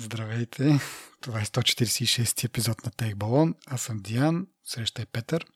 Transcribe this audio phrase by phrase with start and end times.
[0.00, 0.80] Здравейте!
[1.20, 3.54] Това е 146 епизод на Тейк Балон.
[3.66, 5.46] Аз съм Диан, среща е Петър.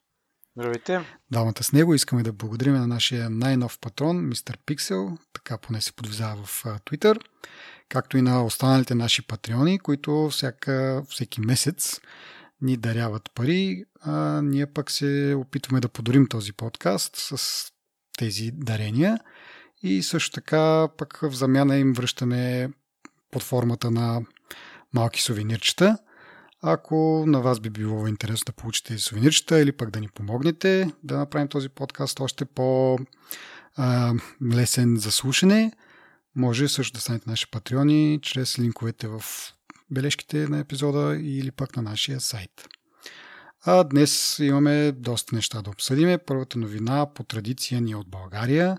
[0.56, 1.00] Здравейте!
[1.30, 5.92] Двамата с него искаме да благодарим на нашия най-нов патрон, мистер Пиксел, така поне се
[5.92, 7.20] подвизава в Twitter,
[7.88, 12.00] както и на останалите наши патреони, които всяка, всеки месец
[12.60, 17.66] ни даряват пари, а ние пък се опитваме да подарим този подкаст с
[18.18, 19.18] тези дарения
[19.82, 22.70] и също така пък в замяна им връщаме
[23.32, 24.22] под формата на
[24.92, 25.98] малки сувенирчета.
[26.62, 31.18] Ако на вас би било интересно да получите сувенирчета или пък да ни помогнете да
[31.18, 33.06] направим този подкаст още по-лесен
[34.96, 35.72] за слушане,
[36.36, 39.22] може също да станете наши патреони чрез линковете в
[39.90, 42.68] бележките на епизода или пък на нашия сайт.
[43.64, 46.18] А днес имаме доста неща да обсъдиме.
[46.18, 48.78] Първата новина по традиция ни е от България.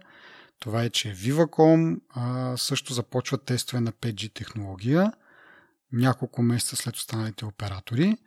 [0.64, 5.14] Това е, че Viva.com а, също започва тестове на 5G технология
[5.92, 8.18] няколко месеца след останалите оператори.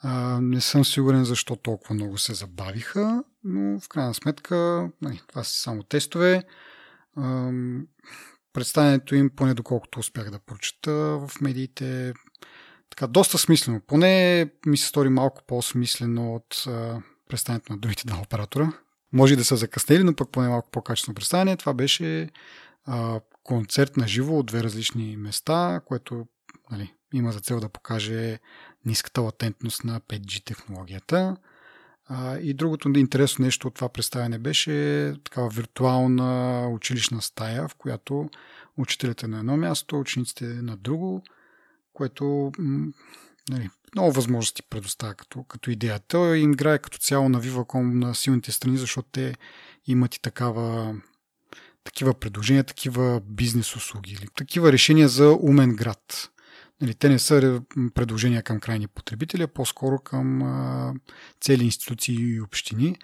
[0.00, 5.44] А, не съм сигурен защо толкова много се забавиха, но в крайна сметка нали, това
[5.44, 6.44] са само тестове.
[7.16, 7.50] А,
[8.52, 12.14] представянето им, поне доколкото успях да прочета в медиите,
[12.90, 13.80] така доста смислено.
[13.86, 18.72] Поне ми се стори малко по-смислено от а, представянето на другите два оператора.
[19.12, 21.56] Може да са закъснели, но пък поне малко по-качествено представяне.
[21.56, 22.30] Това беше
[22.84, 26.26] а, концерт на живо от две различни места, което
[26.70, 28.38] нали, има за цел да покаже
[28.84, 31.36] ниската латентност на 5G технологията.
[32.08, 38.28] А, и другото интересно нещо от това представяне беше такава виртуална училищна стая, в която
[38.76, 41.22] учителят е на едно място, учениците на друго,
[41.92, 42.52] което
[43.50, 46.00] нали, много възможности предоставя като, като идея.
[46.08, 49.34] Той им играе като цяло на Viva.com на силните страни, защото те
[49.86, 50.94] имат и такава
[51.84, 56.30] такива предложения, такива бизнес услуги или такива решения за умен град.
[56.80, 57.62] Нали, те не са
[57.94, 60.94] предложения към крайни потребители, а по-скоро към а,
[61.40, 62.96] цели институции и общини.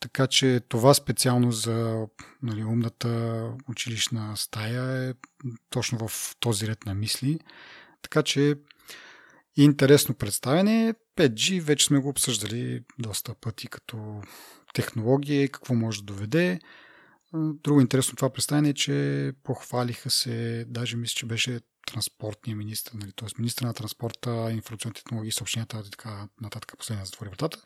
[0.00, 2.06] Така че това специално за
[2.42, 5.14] нали, умната училищна стая е
[5.70, 7.38] точно в този ред на мисли.
[8.02, 8.54] Така че
[9.64, 10.94] интересно представяне.
[11.16, 14.22] 5G вече сме го обсъждали доста пъти като
[14.74, 16.60] технология и какво може да доведе.
[17.34, 23.12] Друго интересно това представяне е, че похвалиха се, даже мисля, че беше транспортния министр, нали,
[23.16, 23.28] т.е.
[23.38, 27.58] министр на транспорта, информационните технологии съобщенията и така нататък, последния затвори вратата,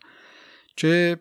[0.75, 1.17] че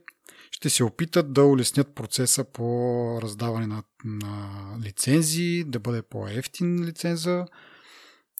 [0.50, 7.46] ще се опитат да улеснят процеса по раздаване на, на лицензии, да бъде по-ефтин лиценза,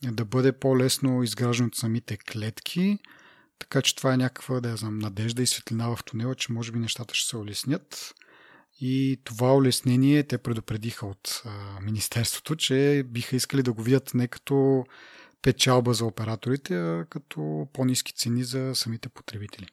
[0.03, 2.99] да бъде по-лесно изграждане от самите клетки,
[3.59, 6.73] така че това е някаква, да я знам, надежда и светлина в тунела, че може
[6.73, 8.15] би нещата ще се улеснят.
[8.81, 14.29] И това улеснение те предупредиха от а, Министерството, че биха искали да го видят не
[14.29, 14.85] като
[15.43, 19.67] печалба за операторите, а като по-низки цени за самите потребители.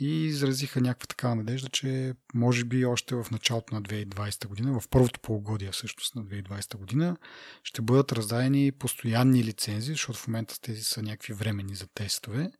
[0.00, 4.88] И изразиха някаква такава надежда, че може би още в началото на 2020 година, в
[4.88, 7.16] първото полугодие всъщност на 2020 година,
[7.64, 12.50] ще бъдат раздадени постоянни лицензии, защото в момента тези са някакви времени за тестове.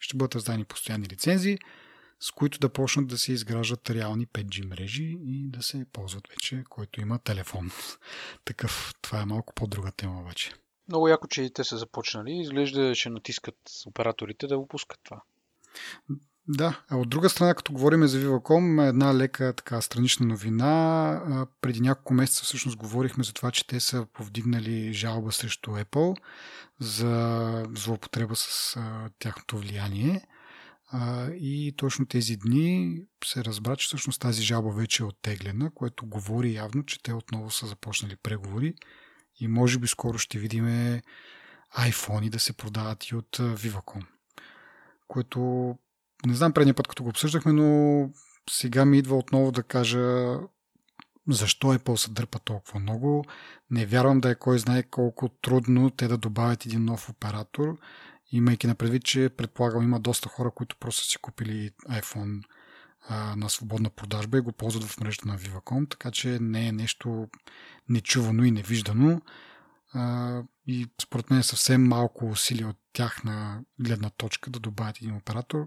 [0.00, 1.58] Ще бъдат раздадени постоянни лицензии,
[2.20, 6.64] с които да почнат да се изграждат реални 5G мрежи и да се ползват вече,
[6.68, 7.70] който има телефон.
[8.44, 10.52] Такъв, това е малко по-друга тема обаче.
[10.88, 12.40] Много яко, че и те са започнали.
[12.40, 13.56] Изглежда, че натискат
[13.86, 15.22] операторите да го пускат това.
[16.50, 21.46] Да, а от друга страна, като говорим за Viva.com, една лека така странична новина.
[21.60, 26.16] Преди няколко месеца всъщност говорихме за това, че те са повдигнали жалба срещу Apple
[26.80, 28.76] за злоупотреба с
[29.18, 30.26] тяхното влияние.
[30.90, 36.06] А, и точно тези дни се разбра, че всъщност тази жалба вече е оттеглена, което
[36.06, 38.74] говори явно, че те отново са започнали преговори
[39.40, 40.66] и може би скоро ще видим
[41.78, 44.02] iPhone да се продават и от Viva.com.
[45.08, 45.74] Което
[46.26, 48.10] не знам предния път, като го обсъждахме, но
[48.50, 50.36] сега ми идва отново да кажа
[51.28, 53.24] защо Apple се дърпа толкова много.
[53.70, 57.78] Не вярвам да е кой знае колко трудно те да добавят един нов оператор
[58.32, 62.44] имайки на предвид, че предполагам има доста хора, които просто си купили iPhone
[63.08, 66.72] а, на свободна продажба и го ползват в мрежата на Viva.com, така че не е
[66.72, 67.28] нещо
[67.88, 69.20] нечувано и невиждано.
[69.92, 75.16] А, и според мен е съвсем малко усилие от тяхна гледна точка да добавят един
[75.16, 75.66] оператор.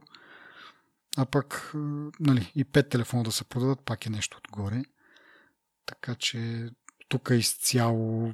[1.17, 1.71] А пък,
[2.19, 4.83] нали, и пет телефона да се продадат, пак е нещо отгоре.
[5.85, 6.69] Така че
[7.09, 8.33] тук изцяло,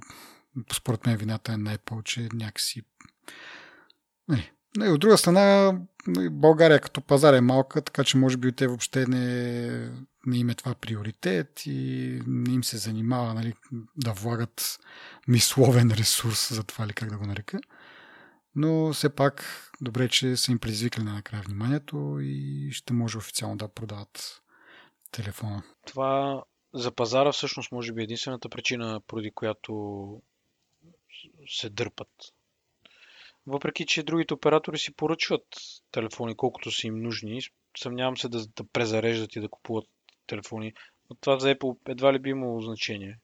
[0.73, 2.83] според мен, вината е най-повече че някакси
[4.29, 4.51] Нали,
[4.85, 5.73] и от друга страна,
[6.07, 9.91] нали, България като пазар е малка, така че може би те въобще не,
[10.25, 13.53] не им е това приоритет и не им се занимава нали,
[13.95, 14.79] да влагат
[15.27, 17.59] мисловен ресурс за това или как да го нарека.
[18.59, 19.43] Но все пак,
[19.81, 24.41] добре, че са им предизвикали на накрая вниманието и ще може официално да продават
[25.11, 25.63] телефона.
[25.85, 26.43] Това
[26.73, 30.21] за пазара всъщност може би е единствената причина, поради която
[31.47, 32.09] се дърпат.
[33.47, 35.45] Въпреки, че другите оператори си поръчват
[35.91, 37.41] телефони колкото са им нужни,
[37.77, 39.85] съмнявам се да, да презареждат и да купуват
[40.27, 40.73] телефони.
[41.09, 43.19] Но това за Apple едва ли би имало значение.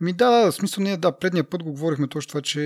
[0.00, 2.58] Ми да, да, в смисъл ние, да, предния път го говорихме точно това, че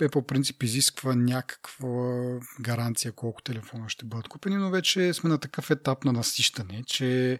[0.00, 5.70] Apple принцип изисква някаква гаранция колко телефона ще бъдат купени, но вече сме на такъв
[5.70, 7.38] етап на насищане, че е,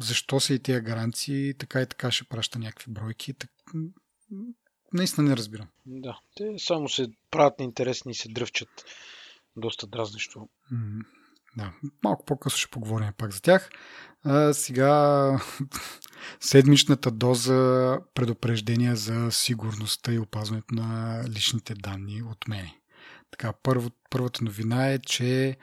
[0.00, 3.34] защо са и тези гаранции, така и така ще праща някакви бройки.
[3.34, 3.50] Так...
[4.92, 5.68] Наистина не разбирам.
[5.86, 8.68] Да, те само се правят неинтересни и се дръвчат
[9.56, 10.48] доста дразнещо.
[11.56, 11.72] Да,
[12.04, 13.68] малко по-късно ще поговорим пак за тях.
[14.24, 15.40] А, сега
[16.40, 22.70] седмичната доза предупреждения за сигурността и опазването на личните данни от мен.
[23.30, 25.56] Така, първо, първата новина е, че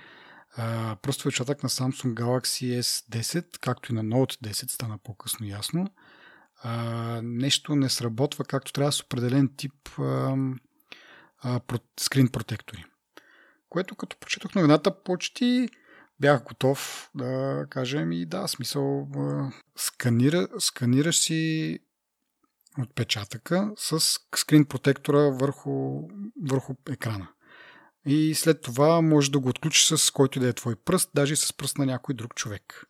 [1.01, 5.87] просто отчатък на Samsung Galaxy S10, както и на Note 10, стана по-късно ясно,
[6.63, 10.35] а, нещо не сработва както трябва с определен тип а,
[11.43, 11.59] а,
[11.99, 12.85] скрин протектори.
[13.69, 15.69] Което като прочетох новината почти
[16.23, 19.07] бях готов да кажем и да, смисъл
[19.75, 21.79] сканира, сканираш си
[22.79, 23.99] отпечатъка с
[24.35, 26.01] скрин протектора върху,
[26.49, 27.27] върху екрана.
[28.05, 31.53] И след това можеш да го отключиш с който да е твой пръст, даже с
[31.53, 32.85] пръст на някой друг човек.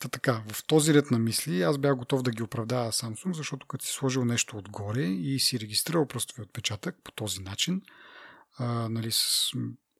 [0.00, 3.66] Та така, в този ред на мисли аз бях готов да ги оправдая Samsung, защото
[3.66, 7.82] като си сложил нещо отгоре и си регистрирал пръстови отпечатък по този начин,
[8.58, 9.52] а, нали, с,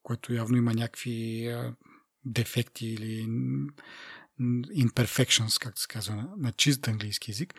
[0.02, 1.74] което явно има някакви а,
[2.24, 3.26] дефекти или
[4.76, 7.54] imperfections, както се казва на, чист английски язик,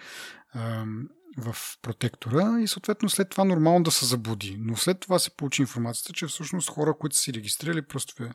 [1.37, 4.57] в протектора и съответно след това нормално да се забуди.
[4.59, 8.29] Но след това се получи информацията, че всъщност хора, които са си регистрирали просто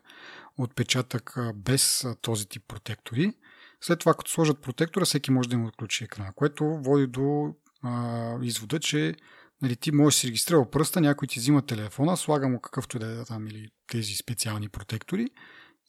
[0.57, 3.33] отпечатък без този тип протектори,
[3.81, 8.33] след това като сложат протектора, всеки може да им отключи екрана, което води до а,
[8.41, 9.15] извода, че
[9.61, 13.21] нали, ти можеш да си регистрирал пръста, някой ти взима телефона, слага му какъвто да
[13.21, 15.29] е там или тези специални протектори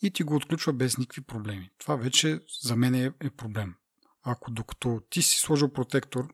[0.02, 1.70] и ти го отключва без никакви проблеми.
[1.78, 3.74] Това вече за мен е, е проблем.
[4.22, 6.28] Ако докато ти си сложил протектор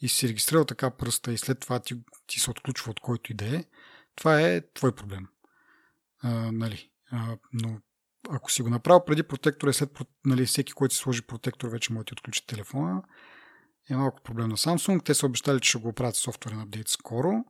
[0.00, 3.34] и си регистрирал така пръста и след това ти, ти се отключва от който и
[3.34, 3.64] да е,
[4.16, 5.28] това е твой проблем.
[6.22, 6.90] А, нали?
[7.10, 7.80] а, но
[8.30, 11.92] ако си го направил преди протектора и след нали, всеки, който си сложи протектор, вече
[11.92, 13.02] може да ти отключи телефона,
[13.90, 15.04] е малко проблем на Samsung.
[15.04, 17.44] Те са обещали, че ще го оправят софтуерен апдейт скоро.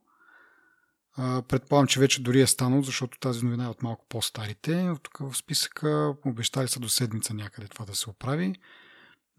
[1.17, 4.91] Предполагам, че вече дори е станало, защото тази новина е от малко по-старите.
[5.03, 8.55] Тук в списъка обещали са до седмица някъде това да се оправи.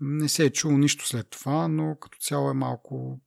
[0.01, 3.21] Не се е чуло нищо след това, но като цяло е малко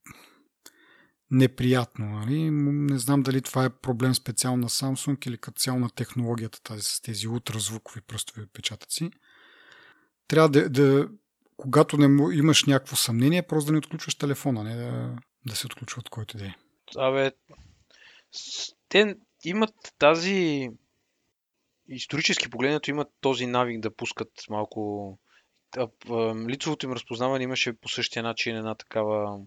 [1.32, 2.06] неприятно.
[2.06, 2.52] Нали?
[2.52, 6.82] Не знам дали това е проблем специално на Samsung или като цяло на технологията тази,
[6.84, 9.12] с тези ултразвукови пръстови отпечатъци.
[10.28, 11.10] Трябва да, да
[11.58, 15.16] когато не имаш някакво съмнение, просто да не отключваш телефона, не да,
[15.46, 16.56] да се отключва от който да е.
[16.98, 17.32] Абе,
[18.90, 20.70] те имат тази
[21.90, 25.20] исторически погледнато имат този навик да пускат малко
[26.50, 29.40] лицевото им разпознаване имаше по същия начин една такава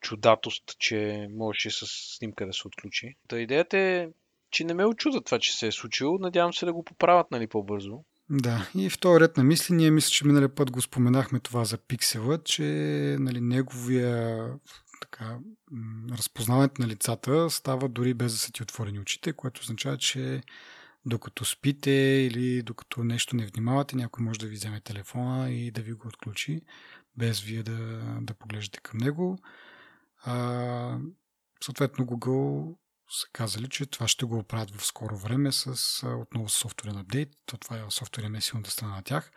[0.00, 3.16] чудатост, че можеше с снимка да се отключи.
[3.28, 4.08] Та идеята е,
[4.50, 6.18] че не ме очуда това, че се е случило.
[6.18, 8.04] Надявам се да го поправят нали, по-бързо.
[8.30, 11.64] Да, и в този ред на мисли, ние мисля, че миналия път го споменахме това
[11.64, 12.62] за пиксела, че
[13.20, 14.46] нали, неговия
[15.00, 15.38] така,
[16.12, 20.42] разпознаването на лицата става дори без да са ти отворени очите, което означава, че
[21.06, 21.90] докато спите
[22.30, 26.08] или докато нещо не внимавате, някой може да ви вземе телефона и да ви го
[26.08, 26.62] отключи,
[27.16, 29.38] без вие да, да поглеждате към него.
[30.24, 30.98] А,
[31.64, 32.76] съответно, Google
[33.10, 35.66] са казали, че това ще го оправят в скоро време с
[36.06, 37.28] отново с софтуерен апдейт.
[37.46, 39.30] То това е софтуерен е страна на тях.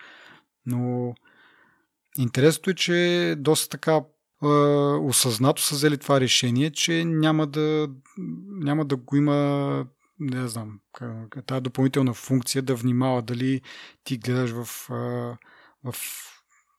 [0.66, 1.16] Но
[2.18, 4.02] интересното е, че доста така
[5.02, 7.90] осъзнато са взели това решение, че няма да,
[8.48, 9.86] няма да го има
[10.20, 10.80] не знам,
[11.46, 13.62] тази допълнителна функция да внимава дали
[14.04, 14.66] ти гледаш в,
[15.84, 15.96] в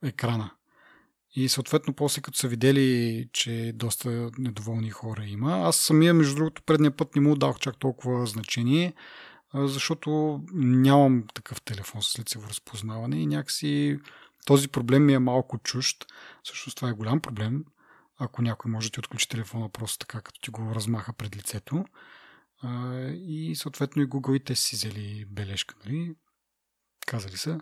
[0.04, 0.50] екрана.
[1.37, 6.62] И съответно, после като са видели, че доста недоволни хора има, аз самия, между другото,
[6.62, 8.94] предния път не му дах чак толкова значение,
[9.54, 13.99] защото нямам такъв телефон с лицево разпознаване и някакси
[14.44, 16.06] този проблем ми е малко чужд.
[16.42, 17.64] Всъщност това е голям проблем,
[18.18, 21.84] ако някой може да ти отключи телефона просто така, като ти го размаха пред лицето.
[23.14, 26.14] И съответно и Google и те си взели бележка, нали?
[27.06, 27.60] Казали са,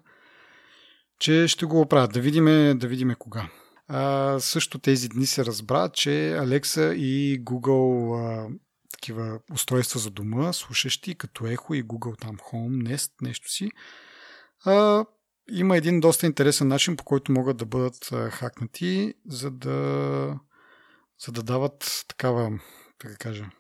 [1.19, 2.13] че ще го оправят.
[2.13, 2.45] Да видим,
[2.79, 3.51] да видим кога.
[3.89, 8.49] А, също тези дни се разбра, че Alexa и Google а,
[8.93, 13.71] такива устройства за дома, слушащи, като Echo и Google там Home, Nest, нещо си.
[14.65, 15.05] А,
[15.51, 20.39] има един доста интересен начин, по който могат да бъдат хакнати, за да,
[21.27, 22.61] за да дават такава,
[22.99, 23.51] така кажа,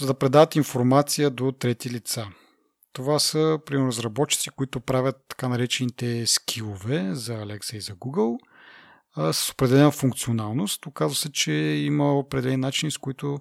[0.00, 2.26] за да предават информация до трети лица.
[2.92, 8.38] Това са, примерно, разработчици, които правят така наречените скилове за Alexa и за Google
[9.32, 10.86] с определена функционалност.
[10.86, 13.38] Оказва се, че има определени начини, с които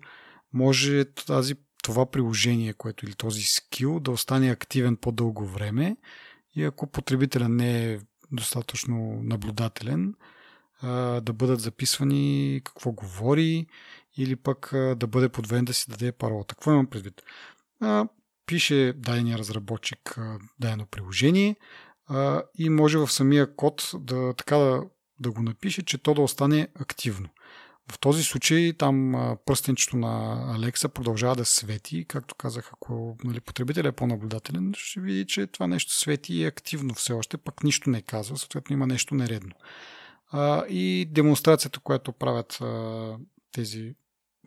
[0.53, 5.97] може тази, това приложение, което или този скил да остане активен по-дълго време
[6.55, 7.99] и ако потребителя не е
[8.31, 10.13] достатъчно наблюдателен,
[11.21, 13.67] да бъдат записвани какво говори
[14.17, 16.55] или пък да бъде подведен да си даде паролата.
[16.55, 17.21] Какво имам предвид?
[18.45, 20.19] Пише дадения разработчик
[20.59, 21.55] дадено приложение
[22.57, 24.83] и може в самия код да, така да,
[25.19, 27.29] да го напише, че то да остане активно.
[27.91, 29.13] В този случай там
[29.45, 32.05] пръстенчето на Алекса продължава да свети.
[32.07, 36.47] Както казах, ако нали, потребителят е по-наблюдателен, ще види, че това нещо свети и е
[36.47, 39.51] активно все още, пък нищо не казва, съответно има нещо нередно.
[40.31, 43.17] А, и демонстрацията, която правят а,
[43.51, 43.95] тези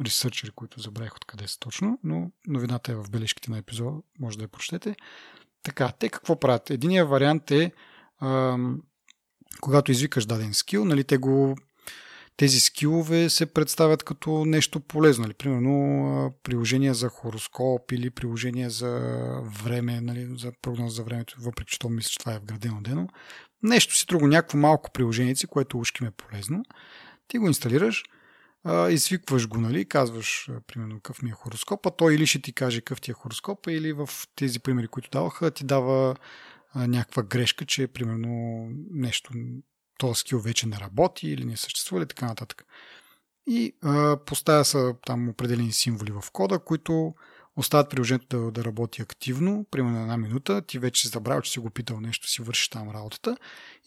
[0.04, 4.44] ресърчери, които забравих откъде са точно, но новината е в бележките на епизода, може да
[4.44, 4.96] я прочетете.
[5.62, 6.70] Така, те какво правят?
[6.70, 7.72] Единият вариант е,
[8.18, 8.58] а,
[9.60, 11.56] когато извикаш даден скил, нали, те го
[12.36, 15.22] тези скилове се представят като нещо полезно.
[15.22, 15.34] Нали?
[15.34, 18.90] Примерно приложение за хороскоп или приложение за
[19.64, 20.38] време, нали?
[20.38, 23.08] за прогноз за времето, въпреки че то мисля, че това е вградено дено.
[23.62, 26.62] Нещо си друго, някакво малко приложение, което ушки ме е полезно.
[27.28, 28.04] Ти го инсталираш,
[28.90, 32.80] извикваш го, нали, казваш, примерно, какъв ми е хороскоп, а той или ще ти каже
[32.80, 36.16] какъв ти е хороскоп, или в тези примери, които даваха, ти дава
[36.74, 39.32] някаква грешка, че примерно нещо,
[39.98, 42.64] този скил вече не работи или не съществува или така нататък.
[43.46, 47.14] И а, поставя са там определени символи в кода, които
[47.56, 51.58] остават приложението да, да работи активно, примерно една минута, ти вече си забрал, че си
[51.58, 53.36] го питал нещо, си вършиш там работата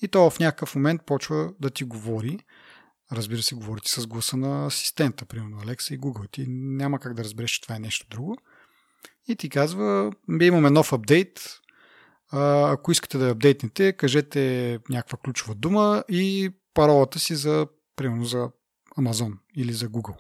[0.02, 2.40] и то в някакъв момент почва да ти говори
[3.12, 6.32] Разбира се, говорите с гласа на асистента, примерно Алекса и Google.
[6.32, 8.38] Ти няма как да разбереш, че това е нещо друго.
[9.28, 10.12] И ти казва,
[10.42, 11.60] имаме нов апдейт,
[12.32, 18.50] а, ако искате да апдейтнете, кажете някаква ключова дума и паролата си за, примерно, за
[18.98, 20.18] Amazon или за Google.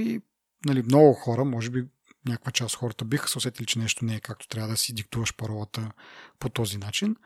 [0.00, 0.20] И
[0.66, 1.84] нали, много хора, може би
[2.28, 4.94] някаква част от хората биха се усетили, че нещо не е както трябва да си
[4.94, 5.90] диктуваш паролата
[6.38, 7.16] по този начин.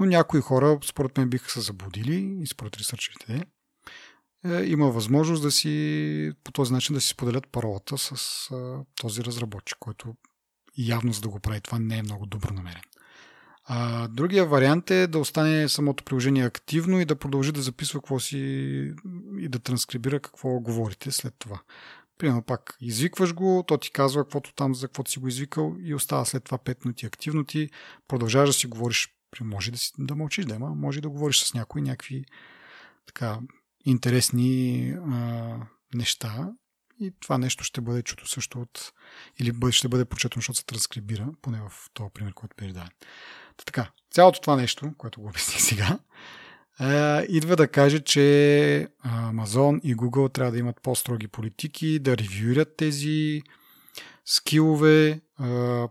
[0.00, 3.44] Но някои хора, според мен, биха се заблудили и според ресърчерите
[4.44, 8.12] е, има възможност да си по този начин да си споделят паролата с
[8.50, 10.14] а, този разработчик, който
[10.88, 12.82] явно за да го прави това не е много добро намерен.
[13.64, 18.20] А, другия вариант е да остане самото приложение активно и да продължи да записва какво
[18.20, 18.38] си
[19.38, 21.60] и да транскрибира какво говорите след това.
[22.18, 25.94] Примерно пак извикваш го, то ти казва каквото там, за каквото си го извикал и
[25.94, 27.70] остава след това 5 минути активно ти,
[28.08, 29.08] продължаваш да си говориш
[29.40, 32.24] може да, си, да мълчиш, да има, може да говориш с някои някакви
[33.06, 33.38] така
[33.84, 35.56] интересни а,
[35.94, 36.52] неща
[37.00, 38.92] и това нещо ще бъде чуто също от
[39.38, 42.90] или ще бъде прочетено, защото се транскрибира, поне в този пример, който беше даден.
[43.66, 45.98] Така, цялото това нещо, което го обясних сега,
[46.80, 52.76] е, идва да каже, че Amazon и Google трябва да имат по-строги политики, да ревюират
[52.76, 53.42] тези
[54.24, 55.20] скилове.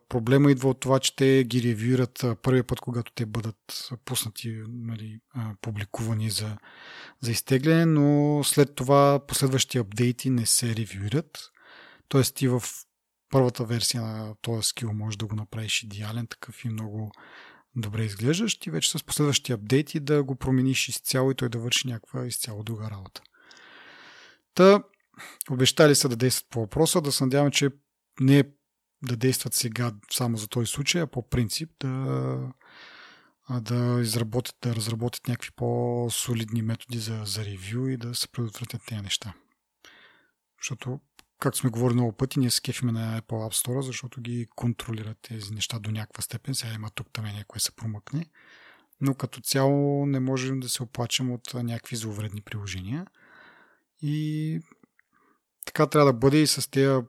[0.10, 5.20] Проблема идва от това, че те ги ревюират първия път, когато те бъдат пуснати, нали,
[5.62, 6.58] публикувани за,
[7.22, 11.52] за изтегляне, но след това последващи апдейти не се ревюират.
[12.08, 12.64] Тоест ти в
[13.30, 17.12] първата версия на този скил можеш да го направиш идеален, такъв и много
[17.76, 21.88] добре изглеждащ и вече с последващи апдейти да го промениш изцяло и той да върши
[21.88, 23.22] някаква изцяло друга работа.
[24.54, 24.84] Та,
[25.50, 27.70] обещали са да действат по въпроса, да се надяваме, че
[28.20, 28.44] не е
[29.02, 32.40] да действат сега само за този случай, а по принцип да,
[33.50, 39.02] да изработят, да разработят някакви по-солидни методи за, за ревю и да се предотвратят тези
[39.02, 39.34] неща.
[40.62, 41.00] Защото,
[41.40, 45.54] както сме говорили много пъти, ние скефиме на Apple App Store, защото ги контролират тези
[45.54, 46.56] неща до някаква степен.
[46.56, 48.26] Сега има тук там някое се промъкне.
[49.02, 53.08] Но като цяло не можем да се оплачем от някакви зловредни приложения.
[54.02, 54.60] И
[55.66, 57.06] така трябва да бъде и с тези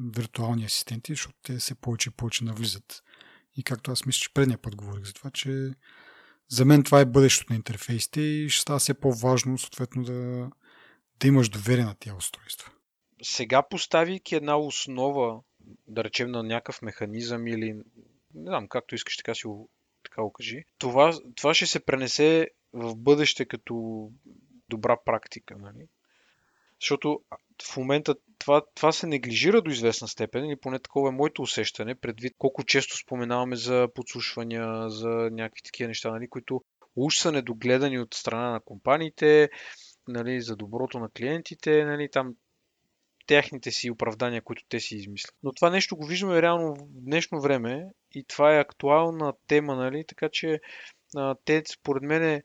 [0.00, 3.02] виртуални асистенти, защото те все повече и повече навлизат.
[3.56, 5.70] И както аз мисля, че предния път говорих за това, че
[6.48, 10.50] за мен това е бъдещето на интерфейсите и ще става все по-важно, съответно, да,
[11.20, 12.72] да имаш доверие на тези устройства.
[13.22, 15.40] Сега поставяйки една основа,
[15.86, 17.72] да речем на някакъв механизъм или
[18.34, 19.48] не знам, както искаш така си
[20.02, 24.08] така го кажи, това, това ще се пренесе в бъдеще като
[24.68, 25.56] добра практика.
[25.58, 25.88] Нали?
[26.80, 27.20] Защото
[27.62, 31.94] в момента това, това се неглижира до известна степен, или поне такова е моето усещане,
[31.94, 36.62] предвид колко често споменаваме за подслушвания, за някакви такива неща, нали, които
[36.96, 39.50] уж са недогледани от страна на компаниите,
[40.08, 42.34] нали, за доброто на клиентите, нали, там
[43.26, 45.34] тяхните си оправдания, които те си измислят.
[45.42, 50.04] Но това нещо го виждаме реално в днешно време и това е актуална тема, нали?
[50.08, 50.60] така че
[51.16, 52.42] а, те според мен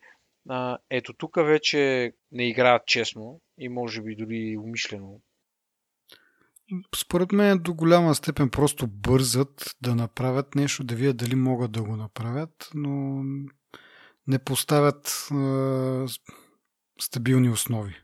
[0.50, 5.22] а, ето тук вече не играят честно и може би дори умишлено.
[6.96, 11.84] Според мен до голяма степен просто бързат да направят нещо, да видят дали могат да
[11.84, 13.24] го направят, но
[14.28, 16.08] не поставят а,
[17.02, 17.96] стабилни основи.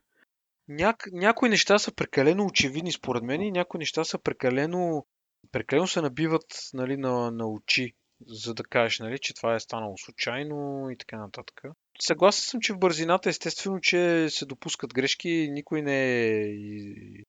[0.68, 1.08] Няк...
[1.12, 5.06] Някои неща са прекалено очевидни според мен и някои неща са прекалено,
[5.52, 7.94] прекалено се набиват нали, на, на очи,
[8.28, 11.62] за да кажеш, нали, че това е станало случайно и така нататък.
[12.00, 17.24] Съгласен съм, че в бързината естествено, че се допускат грешки, никой не е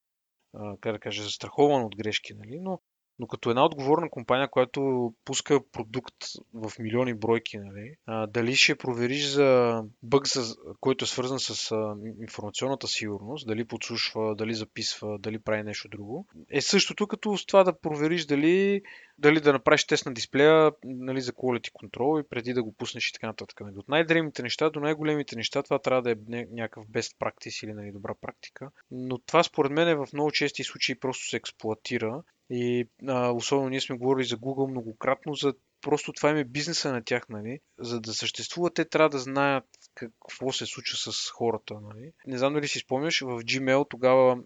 [0.80, 2.60] как да кажа, застрахован от грешки, нали?
[2.60, 2.80] но
[3.22, 6.14] но като една отговорна компания, която пуска продукт
[6.54, 11.72] в милиони бройки, нали, а, дали ще провериш за бъг, за, който е свързан с
[11.72, 17.46] а, информационната сигурност, дали подслушва, дали записва, дали прави нещо друго, е същото като с
[17.46, 18.82] това да провериш дали,
[19.18, 23.08] дали да направиш тест на дисплея нали, за quality control и преди да го пуснеш
[23.08, 23.60] и така нататък.
[23.60, 23.74] Нали.
[23.76, 27.92] От най-древните неща до най-големите неща това трябва да е някакъв best practice или нали,
[27.92, 28.70] добра практика.
[28.90, 32.22] Но това според мен е в много чести случаи просто се експлуатира
[32.54, 36.92] и а, особено ние сме говорили за Google многократно, за просто това им е бизнеса
[36.92, 37.60] на тях, нали?
[37.78, 42.12] За да съществуват, те трябва да знаят какво се случва с хората, нали?
[42.26, 44.38] Не знам дали си спомняш, в Gmail тогава,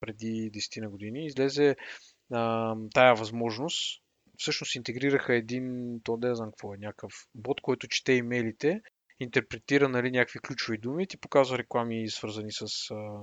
[0.00, 1.76] преди 10 на години, излезе
[2.32, 4.02] а, тая възможност.
[4.36, 8.82] Всъщност интегрираха един, то да знам какво е, някакъв бот, който чете имейлите,
[9.20, 13.20] интерпретира нали, някакви ключови думи и ти показва реклами, свързани с а,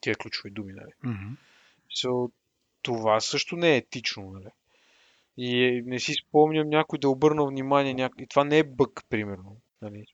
[0.00, 0.72] тия ключови думи.
[0.72, 0.92] Нали.
[1.04, 1.36] Mm-hmm.
[1.96, 2.32] So,
[2.82, 4.50] това също не е етично, нали?
[5.36, 8.12] И не си спомням някой да обърна внимание, няк...
[8.18, 9.56] и това не е бък, примерно.
[9.82, 10.04] Нали?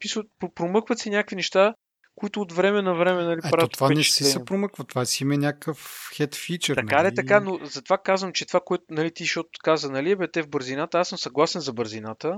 [0.00, 0.22] Смисъл,
[0.54, 1.74] промъкват се някакви неща,
[2.14, 5.22] които от време на време нали, Ето, правят това не си се промъква, това си
[5.22, 6.74] има някакъв head feature.
[6.74, 7.14] Така нали?
[7.14, 10.48] така, но затова казвам, че това, което нали, ти, защото каза, нали, бе, те в
[10.48, 12.36] бързината, аз съм съгласен за бързината,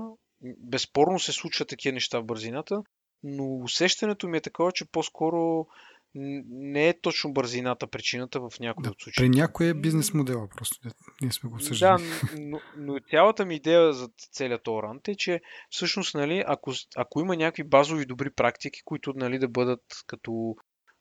[0.57, 2.81] безспорно се случват такива неща в бързината,
[3.23, 5.67] но усещането ми е такова, че по-скоро
[6.15, 9.31] не е точно бързината причината в някои да, от случаите.
[9.31, 10.89] При някой е бизнес модела, просто
[11.21, 12.03] ние сме го обсъждали.
[12.03, 17.19] Да, но, но цялата ми идея за целият орант е, че всъщност, нали, ако, ако
[17.19, 20.55] има някакви базови добри практики, които нали, да бъдат като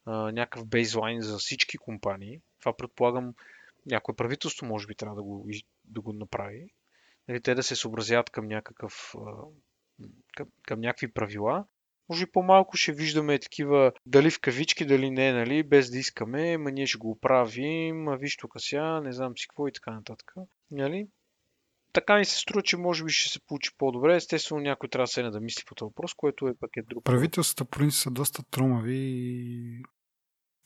[0.04, 3.34] а, някакъв бейзлайн за всички компании, това предполагам
[3.86, 5.48] някое правителство може би трябва да го,
[5.84, 6.66] да го направи,
[7.28, 9.14] нали, те да се съобразяват към някакъв
[10.36, 11.64] към, към някакви правила,
[12.08, 16.58] може би по-малко ще виждаме такива дали в кавички, дали не, нали, без да искаме,
[16.58, 19.90] ма ние ще го оправим, а виж тук сега, не знам си какво и така
[19.90, 20.34] нататък.
[20.70, 21.06] Нали?
[21.92, 24.16] Така ми се струва, че може би ще се получи по-добре.
[24.16, 27.04] Естествено, някой трябва да седне да мисли по този въпрос, което е пък е друг.
[27.04, 29.82] Правителствата по са доста тромави и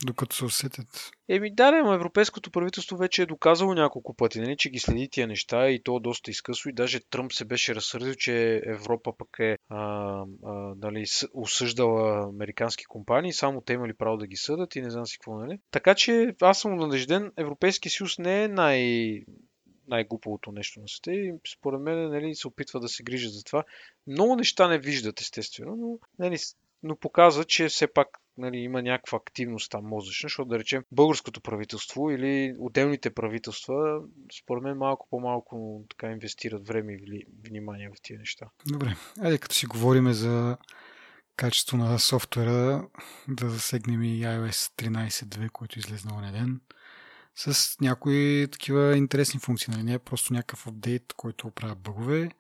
[0.05, 1.11] докато се усетят.
[1.29, 5.27] Еми да, но европейското правителство вече е доказало няколко пъти, нали, че ги следи тия
[5.27, 9.57] неща и то доста изкъсо и даже Тръмп се беше разсърдил, че Европа пък е
[9.69, 9.79] а,
[10.45, 11.05] а, нали,
[11.35, 15.39] осъждала американски компании, само те имали право да ги съдат и не знам си какво,
[15.39, 15.59] нали.
[15.71, 18.81] Така че аз съм надежден, Европейския съюз не е най
[19.89, 23.65] най-глупавото нещо на света и според мен нали, се опитва да се грижат за това.
[24.07, 26.37] Много неща не виждат, естествено, но, нали,
[26.83, 31.41] но показва, че все пак нали, има някаква активност там мозъчна, защото да речем българското
[31.41, 34.01] правителство или отделните правителства,
[34.43, 38.47] според мен малко по-малко така инвестират време и внимание в тия неща.
[38.67, 40.57] Добре, айде като си говориме за
[41.37, 42.89] качество на софтуера,
[43.29, 46.61] да засегнем и iOS 13.2, който излезе на ден
[47.37, 49.73] с някои такива интересни функции.
[49.73, 49.83] Нали?
[49.83, 52.31] Не е просто някакъв апдейт, който оправя бъгове,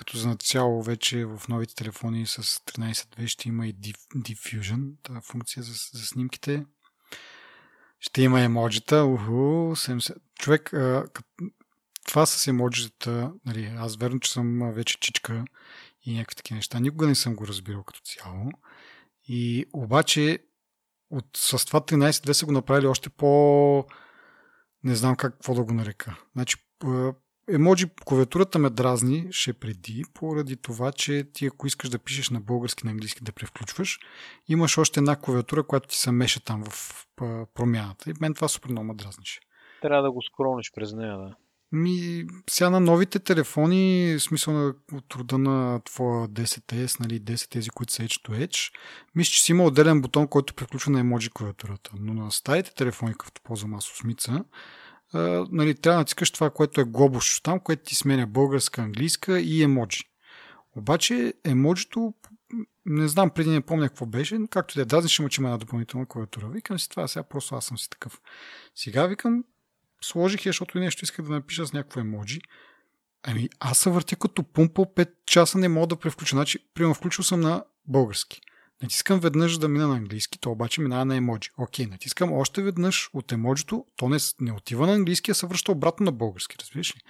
[0.00, 3.74] като за начало вече в новите телефони с 13.2 ще има и
[4.16, 6.66] Diffusion, тази функция за, за снимките.
[7.98, 9.04] Ще има емоджита.
[9.04, 9.32] Уху,
[9.76, 10.16] 70.
[10.38, 11.04] Човек, а,
[12.06, 15.44] това с емоджитата, нали, аз верно, че съм вече чичка
[16.02, 16.80] и някакви такива неща.
[16.80, 18.50] Никога не съм го разбирал като цяло.
[19.28, 20.38] И обаче
[21.10, 23.84] от, с това 13.2 са го направили още по...
[24.84, 26.16] Не знам как, какво да го нарека.
[26.32, 26.56] Значи,
[27.52, 32.40] емоджи клавиатурата ме дразни, ще преди, поради това, че ти ако искаш да пишеш на
[32.40, 33.98] български, на английски да превключваш,
[34.48, 37.06] имаш още една клавиатура, която ти се меша там в
[37.54, 38.10] промяната.
[38.10, 39.40] И мен това супер много ме дразнише.
[39.82, 41.36] Трябва да го скрониш през нея, да.
[41.72, 47.50] Ми, сега на новите телефони, в смисъл на от рода на твоя 10S, нали, 10
[47.50, 48.72] тези, които са Edge to Edge,
[49.14, 51.90] мисля, че си има отделен бутон, който приключва на емоджи клавиатурата.
[52.00, 54.44] Но на старите телефони, като ползвам аз осмица,
[55.14, 59.62] нали, трябва да натискаш това, което е глобуш там, което ти сменя българска, английска и
[59.62, 60.04] емоджи.
[60.76, 62.14] Обаче емоджито,
[62.86, 65.48] не знам, преди не помня какво беше, но както да е, дразнеше му, че има
[65.48, 66.48] една допълнителна клавиатура.
[66.48, 68.20] Викам си това, сега просто аз съм си такъв.
[68.74, 69.44] Сега викам,
[70.02, 72.40] сложих я, защото нещо исках да напиша с някакво емоджи.
[73.22, 76.36] Ами аз се въртя като пумпа 5 часа не мога да превключа.
[76.36, 78.40] Значи, примерно, включил съм на български.
[78.82, 81.50] Натискам веднъж да мина на английски, то обаче минава на емоджи.
[81.58, 85.72] Окей, натискам още веднъж от емоджито, то не, не отива на английски, а се връща
[85.72, 87.00] обратно на български, разбираш ли?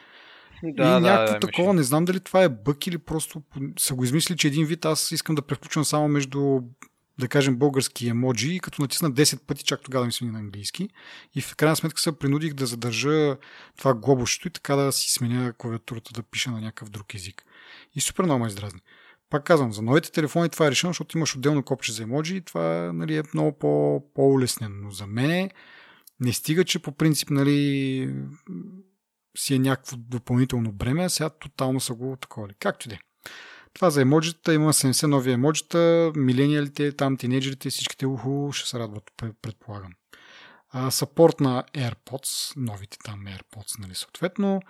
[0.62, 3.42] Да, и някакво да, такова, не знам дали това е бък или просто
[3.78, 6.60] са го измисли, че един вид аз искам да превключвам само между
[7.18, 10.38] да кажем, български емоджи и като натисна 10 пъти, чак тогава да ми смени на
[10.38, 10.88] английски.
[11.34, 13.36] И в крайна сметка се принудих да задържа
[13.78, 17.44] това глобушето и така да си сменя клавиатурата да пиша на някакъв друг език.
[17.94, 18.80] И супер много ме издразни.
[19.30, 22.40] Пак казвам, за новите телефони това е решено, защото имаш отделно копче за емоджи и
[22.40, 24.74] това нали, е много по- по-улеснено.
[24.82, 25.50] Но за мен
[26.20, 28.14] не стига, че по принцип нали,
[29.38, 32.48] си е някакво допълнително бреме, а сега тотално са го такова.
[32.58, 32.98] Както и да е.
[33.74, 39.12] Това за емоджите, има 70 нови емоджита, милениалите, там тинейджерите, всичките уху ще се радват,
[39.42, 39.92] предполагам.
[40.70, 44.62] А, сапорт на AirPods, новите там AirPods, нали, съответно,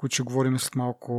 [0.00, 1.12] които ще говорим след малко.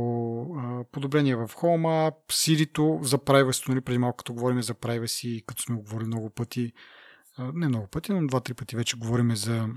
[0.58, 5.62] А, подобрение в Home, Siri за privacy, нали, преди малко като говорим за privacy, като
[5.62, 6.72] сме го говорили много пъти,
[7.38, 9.68] не много пъти, но два-три пъти вече говорим за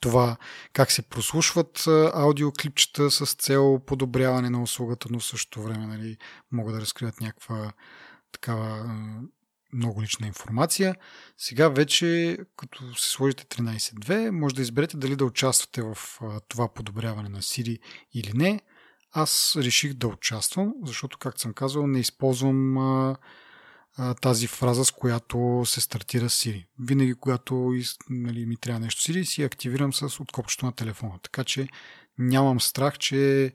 [0.00, 0.36] това
[0.72, 6.16] как се прослушват аудиоклипчета с цел подобряване на услугата, но в същото време нали,
[6.52, 7.72] могат да разкриват някаква
[8.32, 8.94] такава
[9.72, 10.94] много лична информация.
[11.36, 15.98] Сега вече, като се сложите 13.2, може да изберете дали да участвате в
[16.48, 17.78] това подобряване на Siri
[18.14, 18.60] или не.
[19.12, 23.16] Аз реших да участвам, защото, както съм казал, не използвам
[24.20, 26.66] тази фраза, с която се стартира Siri.
[26.78, 27.74] Винаги, когато
[28.10, 31.18] нали, ми трябва нещо Siri, си активирам с откопчето на телефона.
[31.22, 31.68] Така че
[32.18, 33.52] нямам страх, че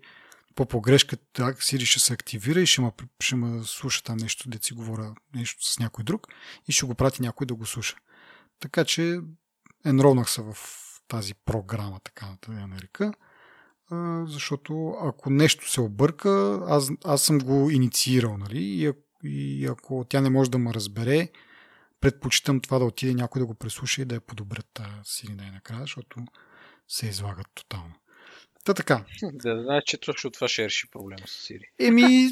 [0.56, 4.60] по погрешка Siri ще се активира и ще ме, ще ме слуша там нещо, да
[4.62, 6.28] си говоря нещо с някой друг
[6.68, 7.96] и ще го прати някой да го слуша.
[8.60, 9.20] Така че
[9.86, 10.58] енролнах се в
[11.08, 13.14] тази програма, така да я нарека,
[14.26, 20.22] защото ако нещо се обърка, аз, аз съм го инициирал, нали, и и ако тя
[20.22, 21.30] не може да ме разбере,
[22.00, 26.26] предпочитам това да отиде някой да го преслуша и да я подобрят си най-накрая, защото
[26.88, 27.94] се излагат тотално.
[28.64, 29.04] Та така.
[29.24, 31.66] Да, знаеш, че точно това ще реши проблема с Сири.
[31.80, 32.30] Еми,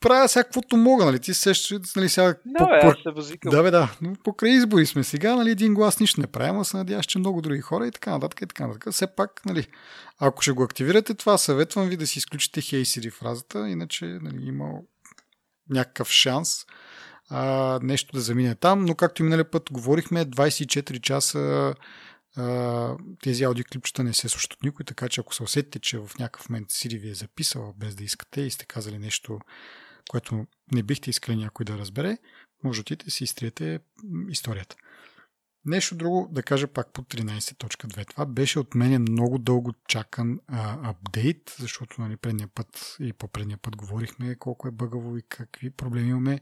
[0.00, 1.18] правя всякаквото мога, нали?
[1.20, 1.52] Ти се
[1.96, 2.34] нали, сега...
[2.44, 3.50] Да, бе, аз се възикам.
[3.50, 3.96] Да, бе, да.
[4.02, 7.18] Но покрай избори сме сега, нали, един глас нищо не правим, а се надяваш, че
[7.18, 8.92] много други хора и така нататък и така нататък.
[8.92, 9.66] Все пак, нали,
[10.18, 14.46] ако ще го активирате това, съветвам ви да си изключите Hey Siri фразата, иначе, нали,
[14.46, 14.72] има
[15.70, 16.66] някакъв шанс
[17.30, 21.74] а, нещо да замине там, но както и миналия път говорихме, 24 часа
[23.22, 26.48] тези аудиоклипчета не се слушат от никой, така че ако се усетите, че в някакъв
[26.48, 29.40] момент Сири ви е записала без да искате и сте казали нещо,
[30.10, 32.18] което не бихте искали някой да разбере,
[32.64, 33.80] може да си изтриете
[34.28, 34.76] историята.
[35.64, 38.10] Нещо друго да кажа пак по 13.2.
[38.10, 43.58] Това беше от мен много дълго чакан а, апдейт, защото нали, предния път и по-предния
[43.58, 46.40] път говорихме колко е бъгаво и какви проблеми имаме.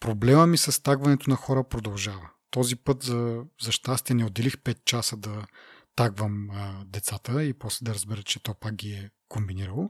[0.00, 2.30] Проблема ми с тагването на хора продължава.
[2.54, 5.46] Този път за, за щастие не отделих 5 часа да
[5.96, 9.88] тагвам а, децата и после да разбера, че то пак ги е комбинирало.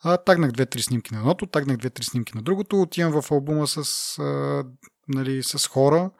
[0.00, 3.78] А, тагнах 2-3 снимки на едното, тагнах 2-3 снимки на другото, отивам в албума с,
[4.18, 4.64] а,
[5.08, 6.10] нали, с хора,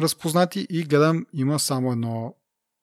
[0.00, 2.34] разпознати и гледам, има само едно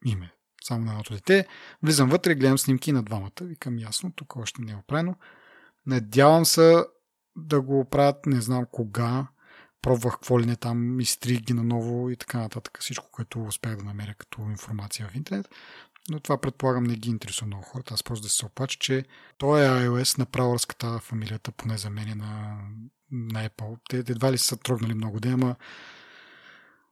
[0.06, 0.32] име.
[0.64, 1.48] Само на едното дете.
[1.84, 3.32] Влизам вътре гледам снимки на двамата.
[3.42, 5.16] Викам ясно, тук още не е оправено.
[5.86, 6.86] Надявам се
[7.36, 9.28] да го оправят, не знам кога.
[9.86, 12.78] Пробвах какво ли не там, изтрих ги наново и така нататък.
[12.82, 15.50] Всичко, което успях да намеря като информация в интернет.
[16.10, 17.94] Но това предполагам не ги интересува много хората.
[17.94, 19.06] Аз просто да се оплача, че
[19.38, 22.58] той е iOS направо разката фамилията, поне за мен на,
[23.12, 23.78] на Apple.
[23.90, 25.56] Те едва ли са трогнали много да,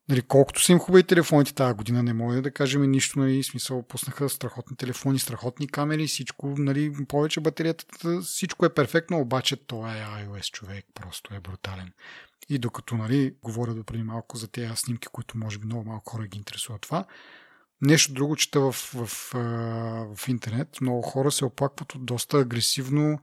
[0.09, 3.83] Нали, колкото са им хубави телефоните тази година, не може да кажем нищо, нали, смисъл,
[3.83, 10.25] пуснаха страхотни телефони, страхотни камери, всичко, нали, повече батерията, всичко е перфектно, обаче това е
[10.25, 11.93] iOS човек, просто е брутален.
[12.49, 16.11] И докато, нали, говоря до преди малко за тези снимки, които може би много малко
[16.11, 17.05] хора ги интересува това,
[17.81, 23.19] нещо друго чета в, в, в, в интернет, много хора се оплакват от доста агресивно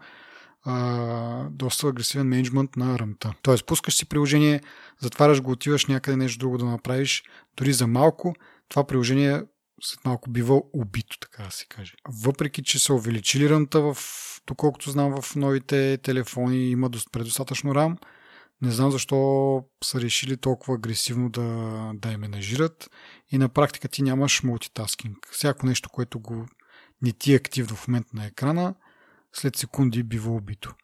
[0.64, 3.35] а, доста агресивен менеджмент на ръмта.
[3.42, 4.61] Тоест, пускаш си приложение,
[4.99, 7.23] затваряш го, отиваш някъде нещо друго да направиш,
[7.57, 8.35] дори за малко,
[8.68, 9.42] това приложение
[9.83, 11.92] след малко бива убито, така да се каже.
[12.25, 13.96] Въпреки, че са увеличили ръмта в,
[14.46, 17.96] доколкото знам, в новите телефони има предостатъчно рам,
[18.62, 21.42] не знам защо са решили толкова агресивно да,
[21.94, 22.90] да я менажират
[23.31, 25.29] и на практика ти нямаш мултитаскинг.
[25.31, 26.46] Всяко нещо, което го
[27.03, 28.75] не ти е активно в момента на екрана,
[29.33, 30.75] след секунди бива убито.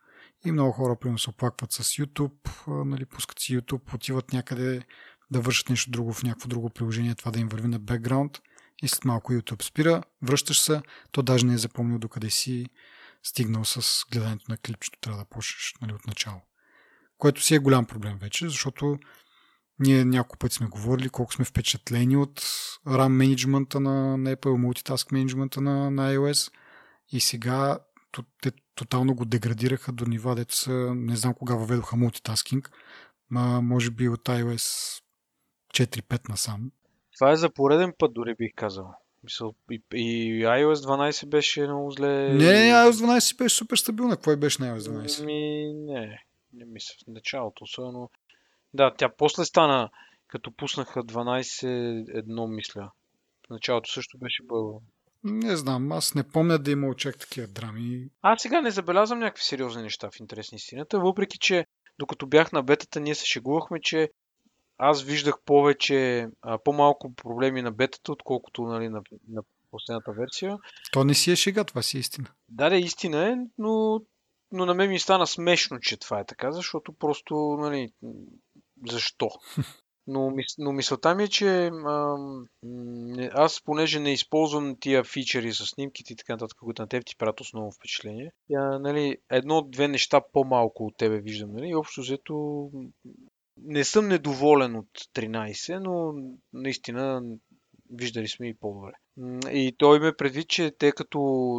[0.45, 4.83] И много хора, примерно, се оплакват с YouTube, нали, пускат си YouTube, отиват някъде
[5.31, 8.39] да вършат нещо друго в някакво друго приложение, това да им върви на бекграунд
[8.83, 10.83] и след малко YouTube спира, връщаш се,
[11.13, 12.67] то даже не е запомнил докъде си
[13.23, 16.41] стигнал с гледането на клипчето, трябва да почнеш нали, от начало.
[17.19, 18.99] Което си е голям проблем вече, защото
[19.79, 22.41] ние няколко пъти сме говорили колко сме впечатлени от
[22.87, 26.53] RAM менеджмента на, на Apple, мултитаск менеджмента на, на iOS
[27.13, 27.79] и сега
[28.43, 32.71] те тотално го деградираха до нива, дето са, не знам кога въведоха мултитаскинг,
[33.31, 35.03] ма може би от iOS
[35.75, 36.71] 4-5 насам.
[37.15, 38.95] Това е за пореден път, дори бих казал.
[39.25, 42.35] Мисъл, и, и iOS 12 беше много зле.
[42.35, 44.17] Не, iOS 12 беше супер стабилна.
[44.17, 45.25] Кой беше на iOS 12?
[45.25, 46.95] Ми, не, не мисля.
[47.05, 48.11] В началото, особено.
[48.75, 49.91] Да, тя после стана,
[50.29, 52.91] като пуснаха 12.1, мисля.
[53.47, 54.83] В началото също беше бъл.
[55.29, 58.09] Не знам, аз не помня да има чак такива драми.
[58.23, 61.67] Аз сега не забелязвам някакви сериозни неща в интересни истината, въпреки че
[61.99, 64.11] докато бях на бетата, ние се шегувахме, че
[64.79, 70.59] аз виждах повече, а, по-малко проблеми на бетата, отколкото нали, на, на последната версия.
[70.93, 72.29] То не си е шега, това си е истина.
[72.49, 74.01] Да, да, истина е, но,
[74.53, 77.93] но на мен ми стана смешно, че това е така, защото просто, нали,
[78.87, 79.31] защо?
[80.07, 82.17] Но, но мисълта ми е, че а,
[83.33, 87.17] аз, понеже не използвам тия фичери с снимките и така нататък, които на теб ти
[87.17, 91.53] правят основно впечатление, я, нали, едно-две неща по-малко от тебе виждам.
[91.53, 92.71] Нали, и общо взето
[93.57, 96.15] не съм недоволен от 13, но
[96.53, 97.23] наистина
[97.91, 98.93] виждали сме и по-добре.
[99.53, 101.19] И той ме предвид, че те като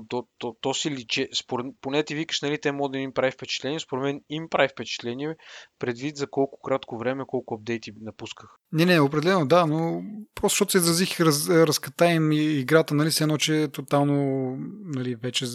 [0.10, 3.32] то, то, то си личе, според, поне ти викаш, нали, те могат да им прави
[3.32, 5.36] впечатление, според мен им прави впечатление
[5.80, 8.50] предвид за колко кратко време, колко апдейти напусках.
[8.72, 10.04] Не, не, определено да, но
[10.36, 14.56] просто защото се изразих раз, разката им и играта, нали, се едно, че е тотално,
[14.84, 15.46] нали, вече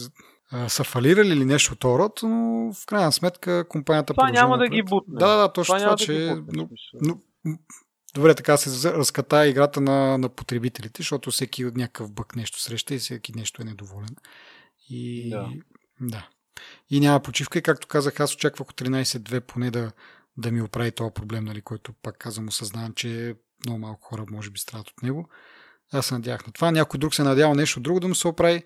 [0.67, 4.83] са фалирали или нещо от род, но в крайна сметка компанията Това няма да ги
[4.83, 5.19] бутне.
[5.19, 6.13] Да, да, точно това, това че...
[6.13, 6.69] Да но,
[7.01, 7.17] но,
[8.13, 12.95] добре, така се разката играта на, на потребителите, защото всеки от някакъв бък нещо среща
[12.95, 14.15] и всеки нещо е недоволен.
[14.89, 15.49] И, да.
[16.01, 16.27] да.
[16.89, 17.59] И няма почивка.
[17.59, 19.91] И както казах, аз очаквах от 13.2 поне да,
[20.37, 24.49] да ми оправи този проблем, нали, който пак казвам, осъзнавам, че много малко хора може
[24.49, 25.29] би страдат от него.
[25.91, 26.71] Аз се надявах на това.
[26.71, 28.63] Някой друг се надява нещо друго да му се оправи.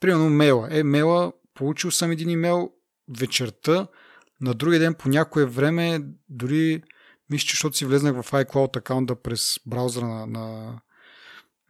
[0.00, 0.68] Примерно мейла.
[0.70, 2.72] Е, мейла, получил съм един имейл
[3.18, 3.86] вечерта,
[4.40, 6.82] на другия ден по някое време, дори
[7.30, 10.78] мисля, че защото си влезнах в iCloud акаунта през браузъра на, на,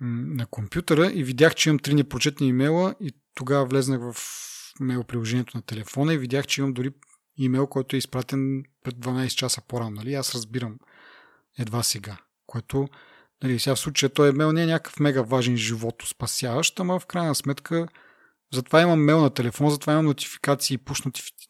[0.00, 4.16] на компютъра и видях, че имам три непрочетни имейла и тогава влезнах в
[4.80, 6.90] мейл приложението на телефона и видях, че имам дори
[7.36, 9.90] имейл, който е изпратен пред 12 часа по-рано.
[9.90, 10.14] Нали?
[10.14, 10.78] Аз разбирам
[11.58, 12.16] едва сега,
[12.46, 12.88] което
[13.42, 17.06] нали, сега в случая той имейл не е някакъв мега важен живото спасяващ, ама в
[17.06, 17.88] крайна сметка
[18.52, 21.02] затова имам мейл на телефон, затова имам нотификации, пуш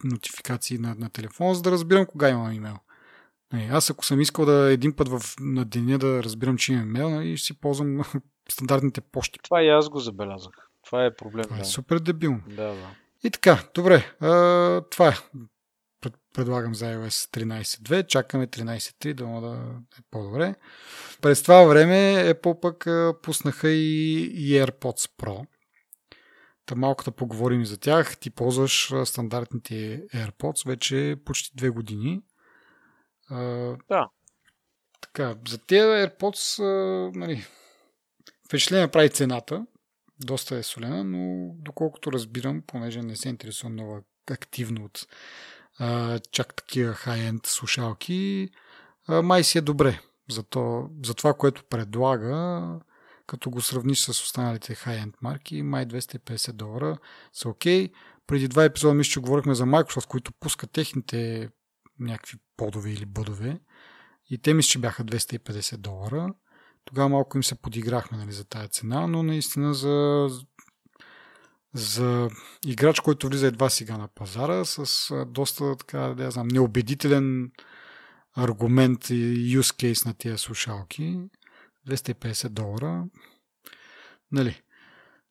[0.04, 2.76] нотификации на, на телефон, за да разбирам кога имам имейл.
[3.52, 6.88] Нали, аз ако съм искал да един път в, на деня да разбирам, че имам
[6.88, 8.02] имейл, нали, ще си ползвам
[8.50, 9.38] стандартните почти.
[9.42, 10.52] Това и аз го забелязах.
[10.86, 11.44] Това е проблем.
[11.44, 11.64] Това е да.
[11.64, 12.40] супер дебилно.
[12.48, 12.90] Да, да.
[13.24, 14.12] И така, добре.
[14.20, 15.14] А, това е.
[16.34, 18.06] Предлагам за iOS 13.2.
[18.06, 19.56] Чакаме 13.3, да да
[19.98, 20.54] е по-добре.
[21.22, 22.86] През това време Apple пък
[23.22, 25.46] пуснаха и, и AirPods Pro
[26.66, 28.18] Та малко да поговорим за тях.
[28.18, 32.22] Ти ползваш стандартните AirPods вече почти две години.
[33.88, 34.08] Да.
[35.00, 36.62] Така, за тези AirPods,
[37.16, 37.46] нали,
[38.46, 39.66] впечатление прави цената.
[40.20, 45.06] Доста е солена, но доколкото разбирам, понеже не се интересувам много активно от
[45.78, 48.48] а, чак такива хай-енд слушалки,
[49.08, 50.00] а, май си е добре.
[50.30, 52.62] За, то, за това, което предлага,
[53.26, 56.98] като го сравниш с останалите high-end марки, май 250 долара
[57.32, 57.88] са окей.
[57.88, 57.92] Okay.
[58.26, 61.48] Преди два епизода мисля, че говорихме за Microsoft, които пускат техните
[62.00, 63.60] някакви подове или бъдове.
[64.30, 66.34] И те мисля, че бяха 250 долара.
[66.84, 70.28] Тогава малко им се подиграхме нали, за тая цена, но наистина за,
[71.74, 72.30] за
[72.66, 77.50] играч, който влиза едва сега на пазара, с доста така, да знам, неубедителен
[78.36, 81.20] аргумент и use case на тия слушалки,
[81.88, 83.04] 250 долара.
[84.32, 84.62] Нали.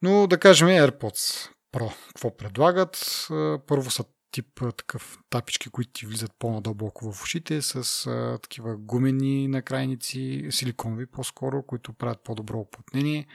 [0.01, 1.93] Но да кажем AirPods Pro.
[2.07, 3.27] Какво предлагат?
[3.67, 9.47] Първо са тип такъв тапички, които ти влизат по-надълбоко в ушите, с а, такива гумени
[9.47, 13.27] накрайници, силиконови по-скоро, които правят по-добро оплътнение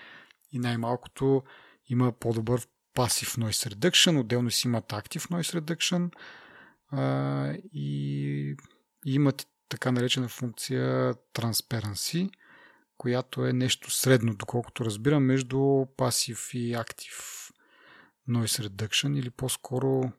[0.53, 1.43] и най-малкото
[1.89, 6.11] има по-добър Passive Noise Reduction, отделно си имат Active Noise Reduction
[6.91, 8.57] а, и,
[9.07, 12.31] и имат така наречена функция Transparency,
[12.99, 17.51] която е нещо средно, доколкото разбирам, между Passive и Active
[18.29, 20.13] Noise Reduction или по-скоро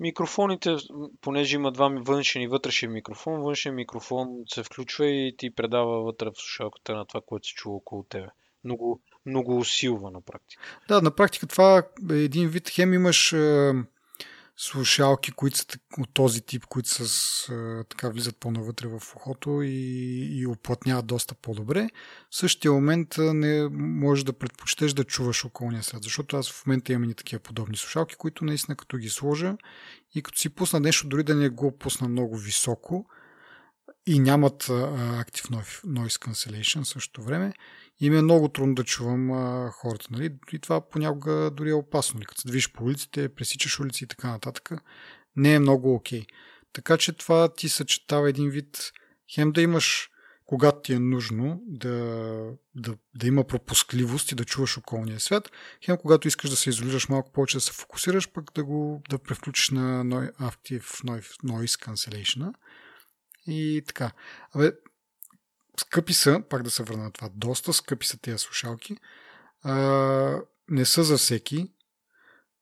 [0.00, 0.76] Микрофоните,
[1.20, 6.26] понеже има два външен и вътрешен микрофон, външен микрофон се включва и ти предава вътре
[6.26, 8.26] в слушалката на това, което се чува около тебе.
[8.64, 10.62] Много, много усилва на практика.
[10.88, 12.70] Да, на практика това е един вид.
[12.70, 13.72] Хем имаш е,
[14.56, 15.66] слушалки, които са
[15.98, 21.88] от този тип, които с, така влизат по-навътре в ухото и, и оплътняват доста по-добре.
[22.30, 26.92] В същия момент не можеш да предпочиташ да чуваш околния свят, защото аз в момента
[26.92, 29.56] имам и такива подобни слушалки, които наистина като ги сложа
[30.14, 33.06] и като си пусна нещо, дори да не го пусна много високо
[34.06, 35.48] и нямат Active
[35.86, 37.52] Noise Cancellation в същото време,
[38.06, 40.08] им е много трудно да чувам а, хората.
[40.10, 40.34] Нали?
[40.52, 42.18] И това понякога дори е опасно.
[42.18, 42.26] Нали?
[42.26, 44.72] Като се движиш по улиците, пресичаш улици и така нататък,
[45.36, 46.20] не е много окей.
[46.20, 46.26] Okay.
[46.72, 48.92] Така че това ти съчетава един вид
[49.34, 50.08] хем да имаш
[50.44, 51.90] когато ти е нужно да,
[52.74, 55.50] да, да има пропускливост и да чуваш околния свят,
[55.84, 59.18] хем когато искаш да се изолираш малко повече, да се фокусираш, пък да го да
[59.18, 60.04] превключиш на
[60.40, 60.84] Active
[61.44, 62.52] Noise Cancellation.
[63.46, 64.10] И така.
[64.52, 64.72] Абе,
[65.80, 68.96] скъпи са, пак да се върна на това, доста скъпи са тези слушалки.
[69.62, 71.72] А, не са за всеки.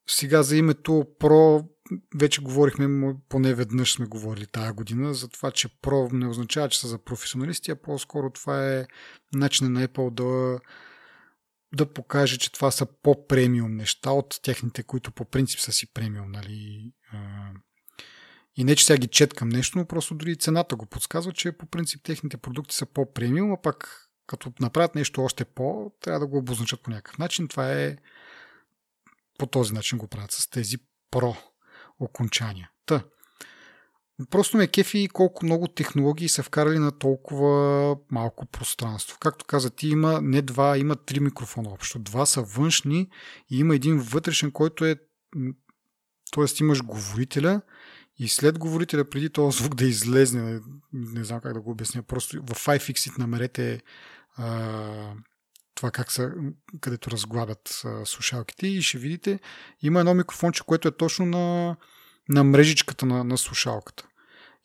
[0.07, 1.69] Сега за името Pro
[2.15, 6.81] вече говорихме, поне веднъж сме говорили тая година, за това, че Pro не означава, че
[6.81, 8.87] са за професионалисти, а по-скоро това е
[9.35, 10.61] начин на Apple да,
[11.77, 16.31] да покаже, че това са по-премиум неща от техните, които по принцип са си премиум,
[16.31, 16.93] нали,
[18.61, 21.67] и не, че сега ги четкам нещо, но просто дори цената го подсказва, че по
[21.67, 26.39] принцип техните продукти са по-премиум, а пак като направят нещо още по, трябва да го
[26.39, 27.49] обозначат по някакъв начин.
[27.49, 27.97] Това е
[29.39, 30.77] по този начин го правят с тези
[31.11, 31.37] про
[32.01, 32.71] окончания.
[32.87, 33.03] Та.
[34.31, 39.19] Просто ме кефи колко много технологии са вкарали на толкова малко пространство.
[39.21, 41.99] Както каза ти, има не два, има три микрофона общо.
[41.99, 43.09] Два са външни
[43.51, 44.97] и има един вътрешен, който е
[46.31, 47.61] Тоест имаш говорителя
[48.21, 50.61] и след говорителя, преди този звук да излезне, не,
[50.93, 53.83] не знам как да го обясня, просто в iFixit намерете
[54.37, 55.15] а,
[55.75, 56.33] това как са,
[56.81, 59.41] където разглабят а, слушалките и ще видите,
[59.83, 61.77] има едно микрофонче, което е точно на,
[62.29, 64.07] на мрежичката на, на слушалката.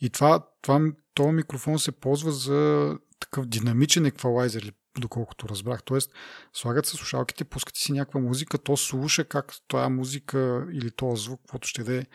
[0.01, 5.83] И това, това, това микрофон се ползва за такъв динамичен еквалайзер, доколкото разбрах.
[5.83, 6.11] Тоест,
[6.53, 11.41] слагат се слушалките, пускате си някаква музика, то слуша как тази музика или този звук,
[11.41, 12.05] каквото ще да е,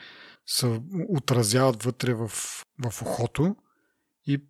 [0.45, 2.27] се отразяват вътре в,
[2.85, 3.55] в ухото
[4.27, 4.45] и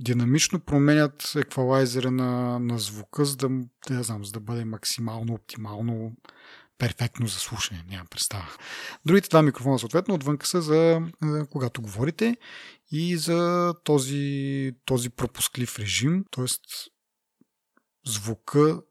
[0.00, 3.48] динамично променят еквалайзера на, на звука, за да,
[3.88, 6.12] да, знам, за да бъде максимално, оптимално,
[6.78, 7.84] перфектно за слушане.
[7.88, 8.48] Нямам представа.
[9.06, 12.36] Другите два микрофона, съответно, отвънка са за, за когато говорите
[12.90, 16.44] и за този, този пропусклив режим, т.е.
[18.06, 18.82] звука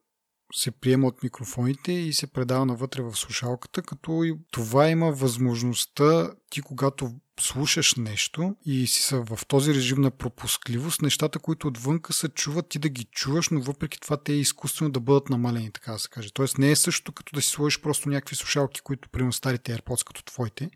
[0.54, 6.32] се приема от микрофоните и се предава навътре в слушалката, като и това има възможността
[6.50, 12.14] ти, когато слушаш нещо и си са в този режим на пропускливост, нещата, които отвънка
[12.14, 15.72] се чуват, ти да ги чуваш, но въпреки това те е изкуствено да бъдат намалени,
[15.72, 16.30] така да се каже.
[16.34, 20.08] Тоест не е също като да си сложиш просто някакви слушалки, които, примерно старите AirPods
[20.08, 20.70] като твоите,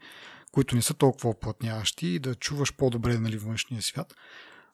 [0.51, 4.13] които не са толкова оплътняващи и да чуваш по-добре нали, външния свят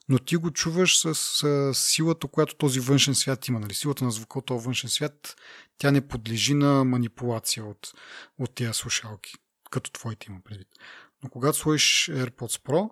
[0.08, 3.60] но ти го чуваш с, с силата, която този външен свят има.
[3.60, 3.74] Нали?
[3.74, 5.36] Силата на звука от този външен свят,
[5.78, 7.92] тя не подлежи на манипулация от,
[8.38, 9.32] от тези слушалки,
[9.70, 10.68] като твоите има предвид.
[11.22, 12.90] Но когато сложиш AirPods Pro,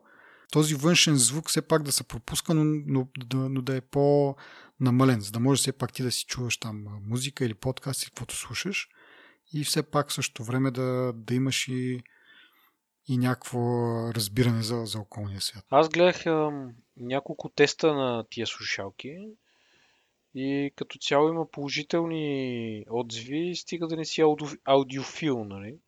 [0.53, 5.21] този външен звук все пак да се пропуска, но, но, но, но да е по-намален,
[5.21, 8.37] за да може все пак ти да си чуваш там музика или подкаст или каквото
[8.37, 8.89] слушаш
[9.53, 12.01] и все пак също време да, да имаш и
[13.09, 13.61] и някакво
[14.15, 15.65] разбиране за, за околния свят.
[15.71, 19.29] Аз гледах а, няколко теста на тия слушалки
[20.35, 25.79] и като цяло има положителни отзиви, стига да не си ауди, аудиофил, нали?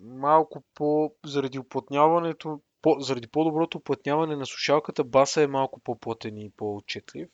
[0.00, 6.50] Малко по, заради оплътняването, по, заради по-доброто оплътняване на слушалката, баса е малко по-плътен и
[6.50, 7.28] по-отчетлив.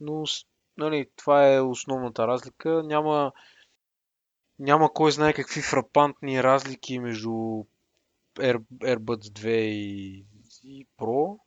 [0.00, 0.24] Но,
[0.76, 2.82] нали, това е основната разлика.
[2.82, 3.32] Няма,
[4.58, 7.30] няма кой знае какви фрапантни разлики между
[8.38, 10.24] Air, AirBuds 2 и,
[10.64, 11.38] и Pro.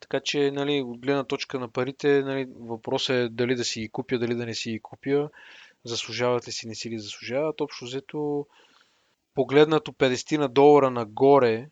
[0.00, 3.88] Така че, нали, от гледна точка на парите, нали, въпросът е дали да си ги
[3.88, 5.30] купя, дали да не си ги купя.
[5.84, 7.60] Заслужават ли си, не си ли заслужават.
[7.60, 8.46] Общо взето,
[9.34, 11.68] погледнато 50 на долара нагоре,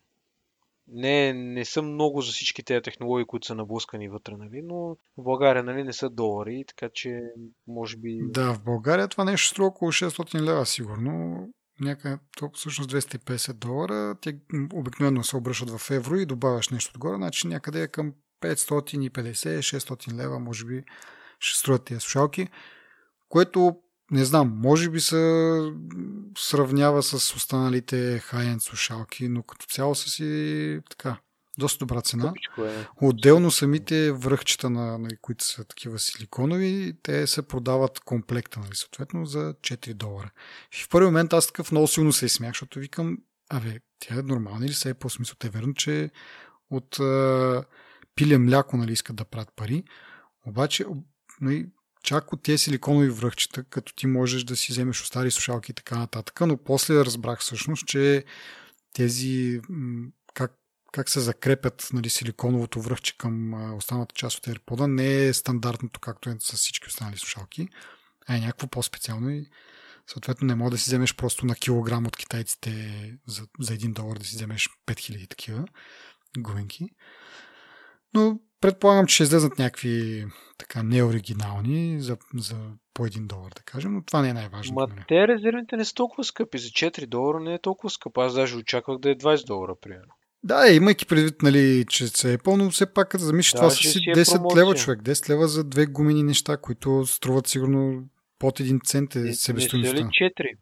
[0.91, 4.61] не, не са много за всички тези технологии, които са наблъскани вътре, нали?
[4.63, 4.75] но
[5.17, 7.21] в България нали, не са долари, така че
[7.67, 8.19] може би...
[8.21, 11.47] Да, в България това нещо струва около 600 лева сигурно.
[11.81, 14.15] Някъде, то всъщност 250 долара.
[14.21, 14.39] Те
[14.73, 20.39] обикновено се обръщат в евро и добавяш нещо отгоре, значи някъде е към 550-600 лева,
[20.39, 20.83] може би
[21.39, 22.47] ще струват тези слушалки,
[23.29, 23.75] което
[24.11, 25.59] не знам, може би се
[26.37, 31.17] сравнява с останалите high-end слушалки, но като цяло са си така,
[31.57, 32.33] доста добра цена.
[32.59, 32.85] Е.
[33.01, 39.25] Отделно самите връхчета, на, на, които са такива силиконови, те се продават комплекта, нали, съответно,
[39.25, 40.31] за 4 долара.
[40.79, 43.17] И в първи момент аз такъв много силно се смях, защото викам,
[43.49, 45.35] абе, тя е нормална или се е по смисъл?
[45.39, 46.09] Те е верно, че
[46.69, 47.63] от а,
[48.15, 49.83] пиле мляко нали, искат да правят пари.
[50.45, 50.85] Обаче,
[51.41, 51.67] нали,
[52.03, 55.97] чак от тези силиконови връхчета, като ти можеш да си вземеш стари слушалки и така
[55.97, 58.23] нататък, но после разбрах всъщност, че
[58.93, 59.61] тези
[60.33, 60.51] как,
[60.91, 66.29] как се закрепят нали, силиконовото връхче към останалата част от AirPod не е стандартното, както
[66.29, 67.67] е с всички останали слушалки,
[68.27, 69.49] а е някакво по-специално и
[70.07, 72.71] съответно не може да си вземеш просто на килограм от китайците
[73.27, 75.65] за, за 1 долар да си вземеш 5000 такива
[76.37, 76.89] гуминки.
[78.13, 80.25] Но предполагам, че ще излезнат някакви
[80.57, 82.55] така неоригинални за, за
[82.93, 84.79] по 1 долар, да кажем, но това не е най-важното.
[84.79, 85.05] Ма нали?
[85.07, 86.57] те резервните не са толкова скъпи.
[86.57, 88.17] За 4 долара не е толкова скъп.
[88.17, 90.13] Аз даже очаквах да е 20 долара, примерно.
[90.43, 93.69] Да, е, имайки предвид, нали, че се е пълно, все пак като замислиш, Да, това
[93.69, 94.63] са си си е 10 промоция.
[94.63, 95.01] лева човек.
[95.01, 98.03] 10 лева за две гумени неща, които струват сигурно
[98.39, 99.97] под 1 цент е Не, не са ли себестоиността.
[99.97, 100.57] 4?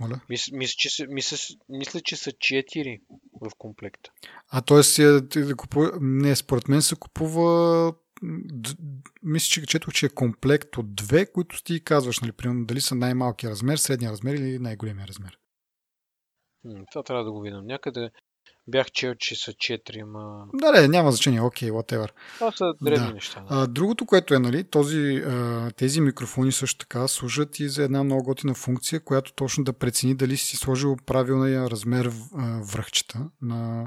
[0.00, 0.20] Моля.
[0.28, 1.36] Мис, мис, че, са- мисля,
[1.68, 3.00] мисля, че са 4
[3.40, 4.10] в комплекта.
[4.48, 5.02] А т.е.
[5.40, 7.92] да купува, не, според мен се купува
[9.22, 12.94] мисля, че четох, че е комплект от две, които ти казваш, нали, примерно, дали са
[12.94, 15.38] най-малкия размер, средния размер или най-големия размер.
[16.90, 17.60] Това трябва да го видим.
[17.64, 18.10] Някъде
[18.66, 20.46] бях чел, че са 4, ма...
[20.54, 22.10] Да, не, няма значение, окей, okay, whatever.
[22.34, 23.14] Това са древни Да.
[23.14, 23.40] неща.
[23.40, 23.46] Да.
[23.50, 28.04] А, другото, което е, нали, този, а, тези микрофони също така служат и за една
[28.04, 33.86] много готина функция, която точно да прецени дали си сложил правилния размер а, връхчета на...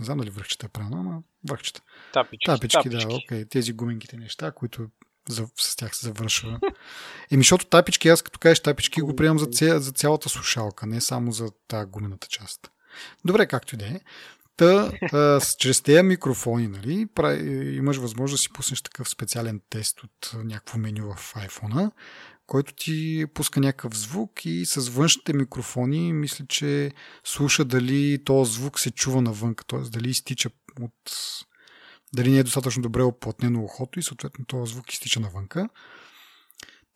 [0.00, 1.82] Не знам дали връхчета е правилно, ама връхчета.
[2.12, 3.44] Тапички, Тапички, да, окей.
[3.44, 4.86] Тези гуминките неща, които
[5.28, 6.60] за, с тях се завършва.
[7.30, 11.00] Еми, защото тапички, аз като кажеш тапички, го приемам за, ця, за цялата слушалка, не
[11.00, 12.70] само за тази гумената част.
[13.24, 14.00] Добре, както и да е.
[14.56, 14.90] Та,
[15.58, 17.08] чрез тези микрофони, нали,
[17.76, 21.90] имаш възможност да си пуснеш такъв специален тест от някакво меню в iPhone,
[22.46, 26.92] който ти пуска някакъв звук и с външните микрофони мисля, че
[27.24, 29.78] слуша дали този звук се чува навън, т.е.
[29.78, 30.92] дали изтича от
[32.12, 35.68] дали не е достатъчно добре оплътнено ухото и съответно този звук изтича навънка.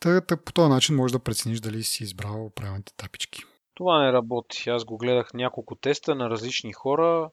[0.00, 3.44] Та, та по този начин можеш да прецениш дали си избрал правилните тапички.
[3.74, 4.70] Това не работи.
[4.70, 7.30] Аз го гледах няколко теста на различни хора.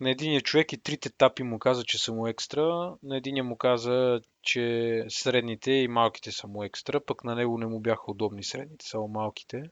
[0.00, 2.94] На единия човек и трите тапи му каза, че са му екстра.
[3.02, 7.00] На единия му каза, че средните и малките са му екстра.
[7.00, 9.62] Пък на него не му бяха удобни средните, само малките.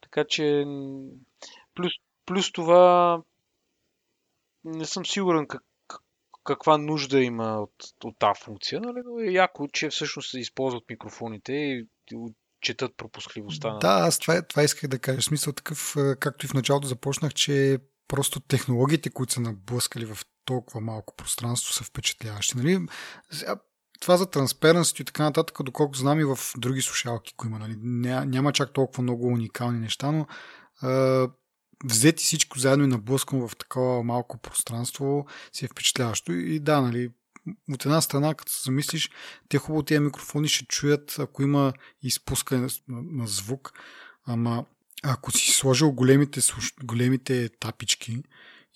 [0.00, 0.64] Така че
[1.74, 1.92] плюс,
[2.26, 3.22] плюс това
[4.64, 6.02] не съм сигурен как, как-
[6.44, 7.74] каква нужда има от,
[8.04, 9.00] от тази функция, нали?
[9.04, 11.86] но е яко, че всъщност се използват микрофоните и
[12.60, 15.22] четат пропускливостта Да, аз това, това исках да кажа.
[15.22, 20.80] Смисъл такъв, както и в началото започнах, че просто технологиите, които са наблъскали в толкова
[20.80, 22.56] малко пространство, са впечатляващи.
[22.56, 22.86] Нали?
[24.00, 27.58] Това за транспаренство и така нататък, доколко знам и в други слушалки, които има.
[27.58, 27.76] Нали?
[27.82, 30.26] Ня, няма чак толкова много уникални неща, но
[30.82, 31.28] а,
[31.84, 36.32] взети всичко заедно и наблъскано в такова малко пространство си е впечатляващо.
[36.32, 37.10] И да, нали,
[37.72, 39.10] от една страна, като се замислиш,
[39.48, 41.72] те хубаво тези микрофони ще чуят, ако има
[42.02, 43.72] изпускане на, звук,
[44.26, 44.64] ама
[45.02, 46.40] ако си сложил големите,
[46.82, 48.22] големите тапички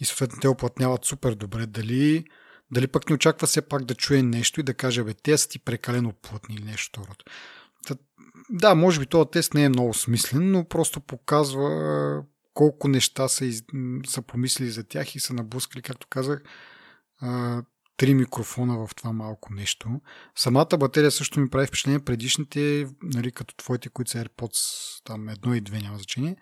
[0.00, 2.24] и съответно те оплътняват супер добре, дали,
[2.70, 5.48] дали пък не очаква все пак да чуе нещо и да каже, бе, те са
[5.48, 7.06] ти прекалено плътни или нещо.
[7.86, 7.94] Та,
[8.50, 13.44] да, може би този тест не е много смислен, но просто показва колко неща са,
[13.44, 13.64] из...
[14.06, 16.42] са помислили за тях и са наблъскали, както казах,
[17.96, 20.00] три микрофона в това малко нещо.
[20.34, 22.04] Самата батерия също ми прави впечатление.
[22.04, 24.58] Предишните, нали, като твоите, които са AirPods,
[25.04, 26.36] там едно и две няма значение,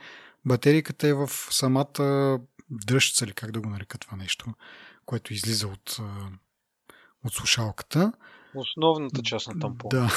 [0.44, 2.38] батерийката е в самата
[2.70, 4.54] дръжца, или как да го нарека това нещо,
[5.06, 5.96] което излиза от,
[7.24, 8.12] от слушалката.
[8.54, 10.10] Основната част на тампона.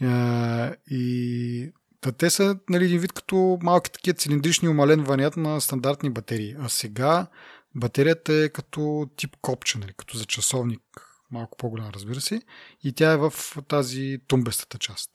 [0.00, 0.76] Да.
[0.90, 1.72] И
[2.02, 6.54] Та те са нали, един вид като малки такива цилиндрични умален вариант на стандартни батерии.
[6.60, 7.26] А сега
[7.74, 10.82] батерията е като тип копче, нали, като за часовник,
[11.30, 12.42] малко по-голям, разбира се.
[12.84, 13.32] И тя е в
[13.68, 15.10] тази тумбестата част.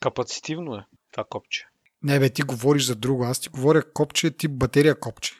[0.00, 1.66] Капацитивно е това копче.
[2.02, 3.24] Не, бе, ти говориш за друго.
[3.24, 5.34] Аз ти говоря копче тип батерия копче.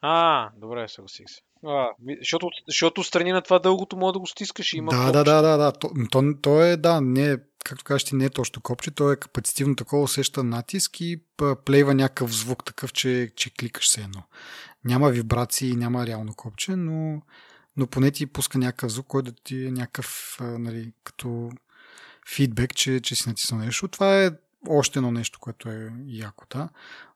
[0.00, 1.40] А, добре, съгласих се.
[1.66, 1.88] А,
[2.20, 5.12] защото, защото страни на това дългото може да го стискаш и има Да, копче.
[5.12, 5.72] да, да, да, да.
[5.72, 9.16] То, то, то е, да, не както кажеш ти, не е точно копче, то е
[9.16, 11.22] капацитивно такова, усеща натиск и
[11.64, 14.22] плейва някакъв звук такъв, че, че кликаш се едно.
[14.84, 17.22] Няма вибрации, няма реално копче, но,
[17.76, 21.50] но поне ти пуска някакъв звук, който да ти е някакъв, нали, като
[22.28, 23.88] фидбек, че, че си натиснал нещо.
[23.88, 24.30] Това е
[24.68, 26.68] още едно нещо, което е яко, да.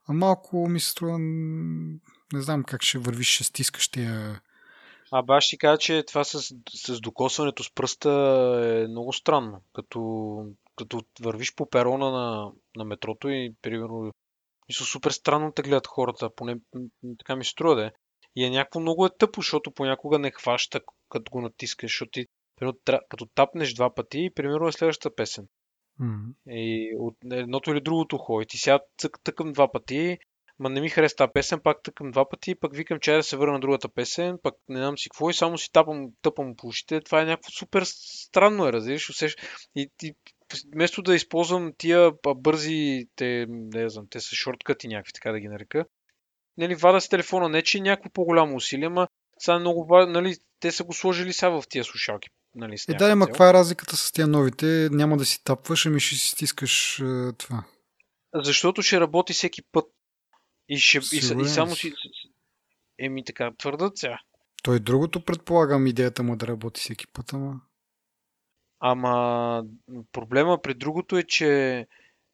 [0.08, 4.40] А малко ми се струва, не знам как ще вървиш, ще стискаш тия
[5.12, 8.10] А баш ти кажа, че това с, с докосването с пръста
[8.84, 9.60] е много странно.
[9.72, 10.46] Като,
[10.76, 14.12] като вървиш по перона на, на метрото и, примерно,
[14.68, 16.56] мисля, супер странно те гледат хората, поне
[17.18, 17.90] така ми струва да е.
[18.36, 22.26] И е някакво много е тъпо, защото понякога не хваща, като го натискаш, защото ти,
[22.56, 25.48] примерно, като тапнеш два пъти, примерно е следващата песен.
[25.98, 28.42] м, И от едното или другото ухо.
[28.42, 30.18] И ти сега цък, тъкам два пъти,
[30.58, 33.36] ма не ми хареса тази песен, пак тъкам два пъти, пък викам, че да се
[33.36, 36.66] върна на другата песен, пък не знам си какво и само си тапам, тъпам по
[36.66, 37.00] ушите.
[37.00, 39.38] Това е някакво супер странно е, разбираш, усещ...
[39.76, 40.14] И, и
[40.74, 45.48] вместо да използвам тия бързи, те, не знам, те са шорткъти някакви, така да ги
[45.48, 45.84] нарека,
[46.56, 50.36] нали, вада с телефона, не че е някакво по-голямо усилие, ма сега е много нали,
[50.60, 52.28] те са го сложили сега в тия слушалки.
[52.54, 54.88] Нали, Е, да, ма каква е разликата с тия новите?
[54.92, 57.64] Няма да си тапваш, ами ще си стискаш е, това.
[58.34, 59.84] Защото ще работи всеки път.
[60.68, 61.80] И, ще, и, са- и само си.
[61.80, 61.92] си...
[62.98, 64.18] Еми така, твърдат сега.
[64.62, 67.60] Той другото предполагам идеята му е да работи всеки път, ама...
[68.80, 69.62] Ама
[70.12, 71.86] проблема при другото е, че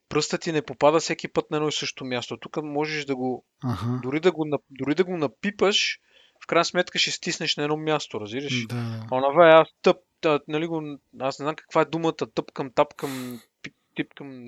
[0.09, 2.37] пръстът ти не попада всеки път на едно и също място.
[2.37, 3.99] Тук можеш да го, Ага.
[4.03, 5.99] дори да го, дори да го напипаш,
[6.43, 8.67] в крайна сметка ще стиснеш на едно място, разбираш?
[8.67, 9.05] Да.
[9.11, 12.71] А Онова е аз тъп, та, нали го, аз не знам каква е думата, тъпкам,
[12.75, 14.45] тапкам, пип, типкам.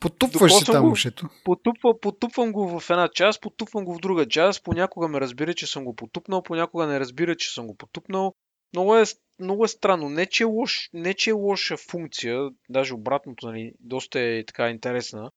[0.00, 1.28] Потупваш си там ушето.
[1.44, 5.66] Потупва, потупвам го в една част, потупвам го в друга част, понякога ме разбира, че
[5.66, 8.34] съм го потупнал, понякога не разбира, че съм го потупнал.
[8.72, 9.04] Много е,
[9.40, 10.08] много е странно.
[10.08, 14.70] Не че, е лош, не, че е лоша функция, даже обратното, нали, доста е така
[14.70, 15.30] интересна,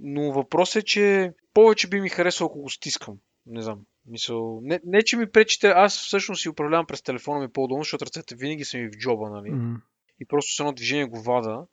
[0.00, 3.18] но въпрос е, че повече би ми харесало, ако го стискам.
[3.46, 3.80] Не знам.
[4.06, 8.06] Мисъл, не, не, че ми пречите, аз всъщност си управлявам през телефона ми по-удобно, защото
[8.06, 9.50] ръцете винаги са ми в джоба, нали?
[9.50, 9.80] М.
[10.20, 11.66] и просто с едно движение го вада.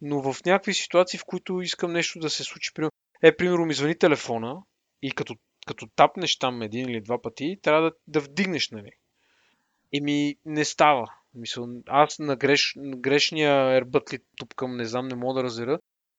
[0.00, 2.90] Но в някакви ситуации, в които искам нещо да се случи, примерно,
[3.22, 4.62] е, примерно ми звъни телефона
[5.02, 5.34] и като,
[5.66, 8.90] като тапнеш там един или два пъти, трябва да, да вдигнеш, нали?
[9.92, 11.06] И ми не става.
[11.34, 15.78] Мисъл, аз на, греш, на грешния ербът ли тупкам, не знам, не мога да разбера.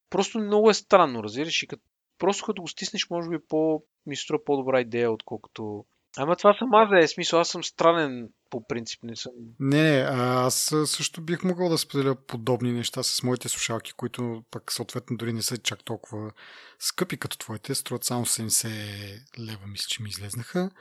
[0.10, 1.64] Просто много е странно, разбираш?
[1.64, 1.84] И като,
[2.20, 5.86] просто като го стиснеш, може би по, ми струва по-добра идея, отколкото...
[6.18, 9.32] Ама това съм аз, е смисъл, аз съм странен по принцип, не съм...
[9.60, 14.72] Не, не, аз също бих могъл да споделя подобни неща с моите слушалки, които пък
[14.72, 16.32] съответно дори не са чак толкова
[16.80, 20.72] скъпи като твоите, струват само 70 лева, мисля, че ми излезнаха.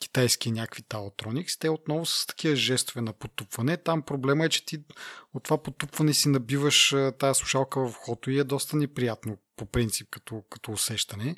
[0.00, 1.60] Китайски някакви Taotronics.
[1.60, 3.76] Те отново с такива жестове на потупване.
[3.76, 4.78] Там проблема е, че ти
[5.34, 10.08] от това потупване си набиваш тая слушалка в хото и е доста неприятно по принцип
[10.10, 11.36] като, като усещане.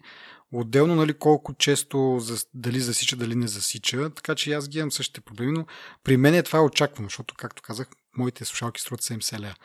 [0.53, 2.21] Отделно, нали, колко често
[2.55, 5.67] дали засича, дали не засича, така че аз ги имам същите проблеми, но
[6.05, 9.57] при мен е това е очаквано, защото, както казах, моите слушалки струват 70 лея,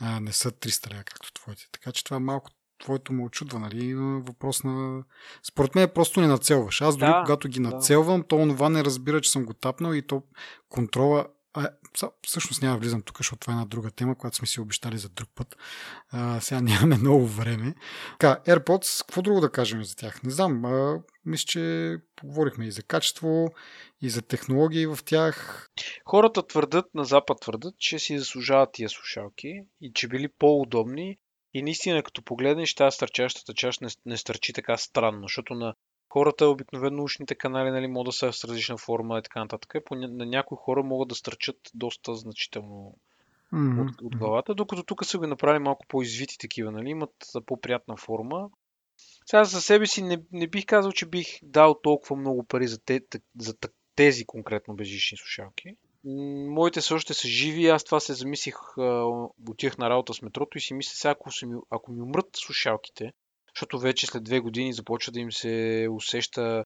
[0.00, 1.66] а не са 300 лея, както твоите.
[1.72, 3.94] Така че това малко твоето му очудва, нали?
[3.94, 5.04] Въпрос на...
[5.48, 6.82] Според мен просто не нацелваш.
[6.82, 7.68] Аз дори Да, когато ги да.
[7.68, 10.22] нацелвам, то онова не разбира, че съм го тапнал и то
[10.68, 11.26] контрола...
[11.58, 11.70] А,
[12.26, 14.98] всъщност няма да влизам тук, защото това е една друга тема, която сме си обещали
[14.98, 15.56] за друг път.
[16.10, 17.74] А, сега нямаме много време.
[18.18, 20.22] Така, AirPods, какво друго да кажем за тях?
[20.22, 23.48] Не знам, а, мисля, че поговорихме и за качество,
[24.02, 25.68] и за технологии в тях.
[26.04, 31.18] Хората твърдат, на Запад твърдат, че си заслужават тия слушалки и че били по-удобни.
[31.56, 35.74] И наистина, като погледнеш тази стърчащата част, не, не стърчи така странно, защото на
[36.08, 39.74] хората обикновено ушните канали нали, могат да са с различна форма и така нататък.
[39.84, 42.94] По, на някои хора могат да стърчат доста значително
[43.52, 43.80] Мгм.
[43.80, 47.14] от, от главата, докато тук са го направили малко по-извити такива, нали, имат
[47.46, 48.50] по-приятна форма.
[49.26, 52.78] Сега за себе си не, не бих казал, че бих дал толкова много пари за,
[52.84, 53.00] те,
[53.38, 53.54] за
[53.94, 55.76] тези конкретно безжични слушалки.
[56.48, 59.04] Моите все още са живи, аз това се замислих, а,
[59.50, 63.12] отивах на работа с метрото и си мисля, сега ако, ми, ако ми умрат слушалките,
[63.54, 66.64] защото вече след две години започва да им се усеща,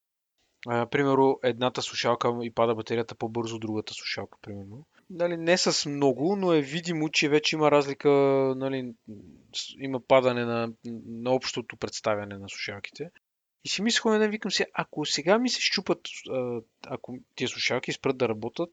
[0.68, 4.86] а, примерно едната слушалка и пада батерията по-бързо другата слушалка, примерно.
[5.10, 8.10] Нали, не с много, но е видимо, че вече има разлика,
[8.56, 8.92] нали,
[9.78, 10.72] има падане на,
[11.06, 13.10] на общото представяне на слушалките.
[13.64, 16.00] И си мислех, не викам се, ако сега ми се щупат,
[16.86, 18.70] ако тия слушалки спрат да работят,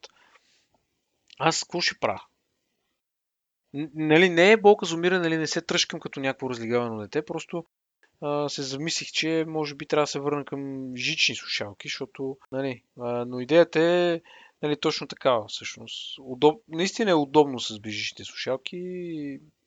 [1.39, 2.23] аз какво ще правя?
[3.93, 7.65] Нали, не е болка за умиране, нали, не се тръжкам като някакво разлигавано дете, просто
[8.21, 12.83] а, се замислих, че може би трябва да се върна към жични слушалки, защото, нали,
[12.99, 14.21] а, но идеята е
[14.61, 16.19] нали, точно такава, всъщност.
[16.19, 16.61] Удоб...
[16.67, 18.77] Наистина е удобно с бежичните слушалки.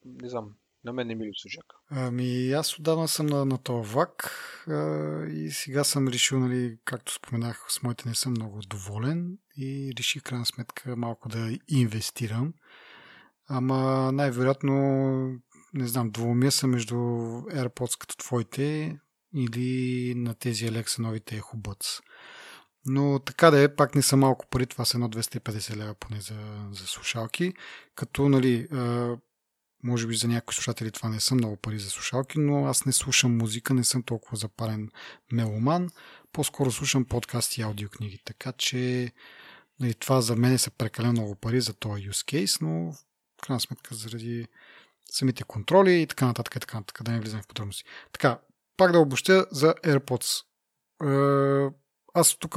[0.04, 0.54] Не знам,
[0.84, 1.76] на мен не ми липсва жака.
[1.90, 4.30] Ами аз отдавна съм на, на този влак
[4.68, 9.92] а, и сега съм решил, нали, както споменах, с моите не съм много доволен и
[9.98, 12.54] реших крайна сметка малко да инвестирам.
[13.48, 14.72] Ама най-вероятно,
[15.74, 18.98] не знам, двумя съм между AirPods като твоите
[19.34, 22.00] или на тези Alexa новите Echo.
[22.86, 26.20] Но така да е, пак не са малко пари, това са едно 250 лева поне
[26.20, 27.54] за, за слушалки,
[27.94, 28.68] като нали,
[29.82, 32.92] може би за някои слушатели това не са много пари за слушалки, но аз не
[32.92, 34.90] слушам музика, не съм толкова запарен
[35.32, 35.90] меломан,
[36.32, 39.12] по-скоро слушам подкасти и аудиокниги, така че
[39.80, 43.60] нали, това за мен са прекалено много пари за този use case, но в крайна
[43.60, 44.46] сметка заради
[45.10, 47.84] самите контроли и така нататък, и така нататък, да не влизам в подробности.
[48.12, 48.38] Така,
[48.76, 50.44] пак да обобщя за AirPods.
[51.04, 51.74] Е,
[52.14, 52.56] аз тук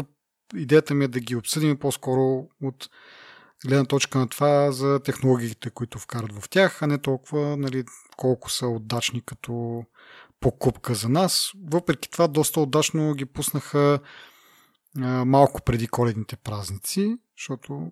[0.55, 2.89] идеята ми е да ги обсъдим по-скоро от
[3.67, 7.83] гледна точка на това за технологиите, които вкарат в тях, а не толкова нали,
[8.17, 9.85] колко са отдачни като
[10.39, 11.51] покупка за нас.
[11.65, 13.99] Въпреки това, доста удачно ги пуснаха
[15.01, 17.91] а, малко преди коледните празници, защото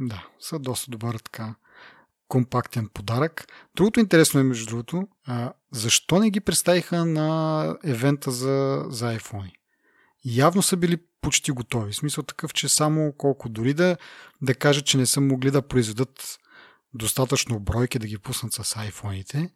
[0.00, 1.54] да, са доста добър така
[2.28, 3.46] компактен подарък.
[3.76, 9.52] Другото интересно е, между другото, а, защо не ги представиха на евента за, за iPhone?
[10.24, 11.92] Явно са били почти готови.
[11.92, 13.96] В смисъл такъв, че само колко дори да,
[14.42, 16.38] да кажат, че не са могли да произведат
[16.94, 19.50] достатъчно бройки да ги пуснат с iPhone-ите,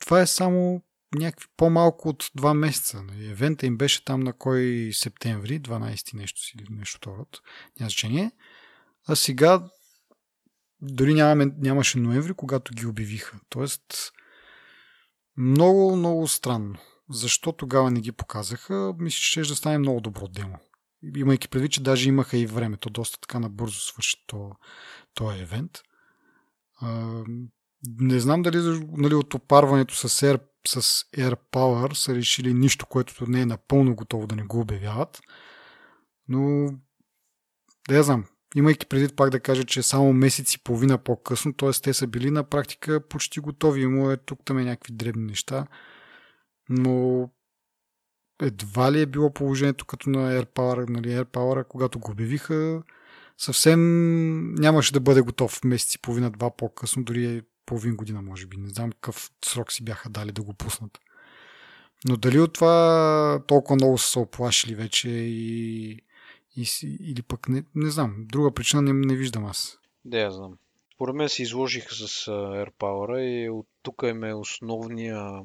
[0.00, 0.82] това е само
[1.14, 3.04] някакви по-малко от 2 месеца.
[3.20, 7.26] Евента им беше там на кой септември, 12 нещо си или нещо второ.
[7.80, 8.30] Няма значение.
[9.08, 9.68] А сега
[10.82, 13.40] дори нямаме, нямаше ноември, когато ги обявиха.
[13.48, 14.12] Тоест,
[15.36, 16.78] много, много странно.
[17.10, 18.94] Защо тогава не ги показаха?
[18.98, 20.58] Мисля, че ще да стане много добро демо.
[21.16, 22.76] Имайки предвид, че даже имаха и време.
[22.76, 24.16] То доста така набързо свърши
[25.14, 25.78] този евент.
[26.80, 27.22] А,
[28.00, 30.80] не знам дали нали, от опарването с Air, с
[31.16, 35.20] Air Power са решили нищо, което не е напълно готово да не го обявяват.
[36.28, 36.72] Но
[37.88, 41.70] да я знам, имайки преди пак да кажа, че само месец и половина по-късно, т.е.
[41.70, 43.82] те са били на практика почти готови.
[43.82, 45.66] Има е тук там е някакви дребни неща
[46.70, 47.30] но
[48.42, 52.82] едва ли е било положението като на AirPower, нали, AirPower, когато го обявиха,
[53.38, 53.80] съвсем
[54.54, 58.56] нямаше да бъде готов месец и половина, два по-късно, дори половин година, може би.
[58.56, 60.98] Не знам какъв срок си бяха дали да го пуснат.
[62.08, 65.90] Но дали от това толкова много са се оплашили вече и,
[66.56, 66.66] и,
[67.00, 68.14] или пък не, не знам.
[68.18, 69.78] Друга причина не, не виждам аз.
[70.04, 70.58] Да, я знам.
[70.94, 75.42] Според мен се изложиха с AirPower и от тук им е основния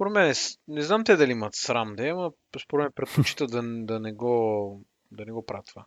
[0.00, 0.34] според мен,
[0.68, 2.30] не знам те дали имат срам да има,
[2.64, 5.84] според мен предпочитат да, да, не го, да не го правят това.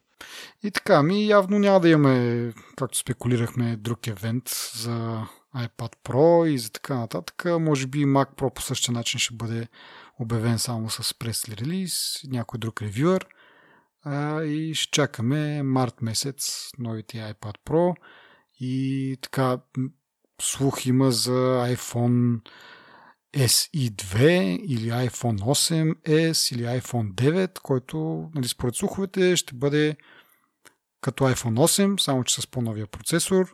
[0.64, 6.58] И така, ми явно няма да имаме, както спекулирахме, друг евент за iPad Pro и
[6.58, 7.46] за така нататък.
[7.60, 9.68] Може би Mac Pro по същия начин ще бъде
[10.20, 13.28] обявен само с прес релиз, някой друг ревюър.
[14.46, 17.96] и ще чакаме март месец новите iPad Pro
[18.60, 19.58] и така
[20.42, 22.40] слух има за iPhone
[23.34, 24.22] SE2
[24.68, 29.96] или iPhone 8S или iPhone 9, който нали, според слуховете ще бъде
[31.02, 31.60] като iPhone
[31.94, 33.54] 8, само че с по-новия процесор.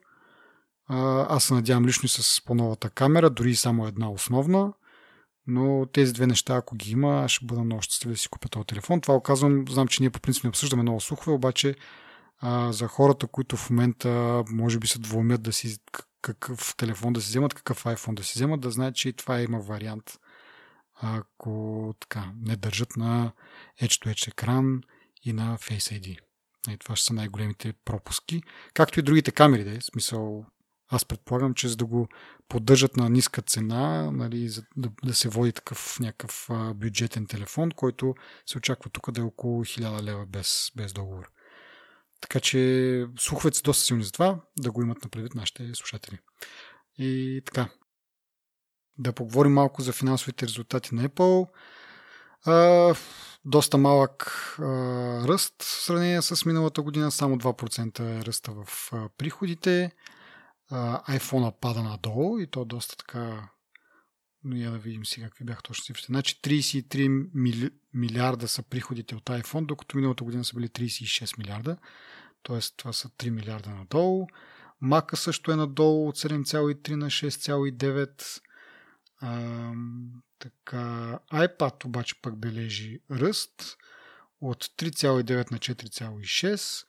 [1.30, 4.74] Аз се надявам лично и с по-новата камера, дори само една основна.
[5.48, 8.50] Но тези две неща, ако ги има, аз ще бъда много щастлив да си купя
[8.50, 9.02] този телефон.
[9.02, 11.76] Това оказвам, знам, че ние по принцип не обсъждаме много слухове, обаче
[12.40, 15.78] а, за хората, които в момента може би се двумят да си
[16.22, 19.42] какъв телефон да си вземат, какъв iPhone да си вземат, да знаят, че и това
[19.42, 20.20] има вариант,
[21.02, 23.32] ако така, не държат на
[23.82, 24.82] Edge-to-Edge екран
[25.24, 26.20] и на Face ID.
[26.70, 28.42] И това ще са най-големите пропуски.
[28.74, 29.82] Както и другите камери, да е.
[29.82, 30.46] Смисъл,
[30.90, 32.08] аз предполагам, че за да го
[32.50, 38.16] поддържат на ниска цена, нали, за да, да се води такъв някакъв бюджетен телефон, който
[38.46, 41.32] се очаква тук да е около 1000 лева без, без договор.
[42.22, 46.20] Така че слуховете са доста силни за това, да го имат на предвид нашите слушатели.
[46.98, 47.70] И така,
[48.98, 51.50] да поговорим малко за финансовите резултати на Apple.
[52.46, 52.96] А,
[53.46, 54.24] доста малък
[54.60, 54.64] а,
[55.28, 59.92] ръст в сравнение с миналата година, само 2% е ръста в а, приходите.
[60.70, 63.50] А, iPhone пада надолу и то доста така
[64.44, 66.06] но я да видим сега какви бяха точно цифрите.
[66.06, 71.78] Значи 33 мили, милиарда са приходите от iPhone, докато миналата година са били 36 милиарда.
[72.44, 74.28] Тоест това са 3 милиарда надолу.
[74.82, 78.42] Мака също е надолу от 7,3 на 6,9.
[80.40, 83.78] Така, iPad обаче пък бележи ръст
[84.42, 86.86] от 3,9 на 4,6.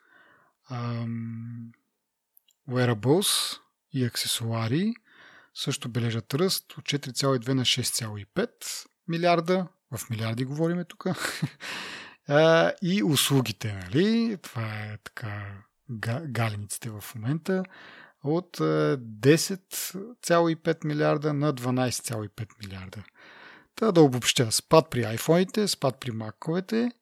[0.71, 1.73] Um,
[2.69, 3.59] wearables
[3.93, 4.95] и аксесуари
[5.55, 8.51] също бележат ръст от 4,2 на 6,5
[9.09, 9.67] милиарда.
[9.97, 11.07] В милиарди говориме тук.
[12.83, 14.37] и услугите, нали?
[14.43, 15.63] Това е така
[16.27, 17.65] галениците в момента
[18.25, 23.03] от 10,5 милиарда на 12,5 милиарда.
[23.75, 24.53] Та да обобщя.
[24.53, 26.93] Спад при iPhone-ите, спад при Mac-овете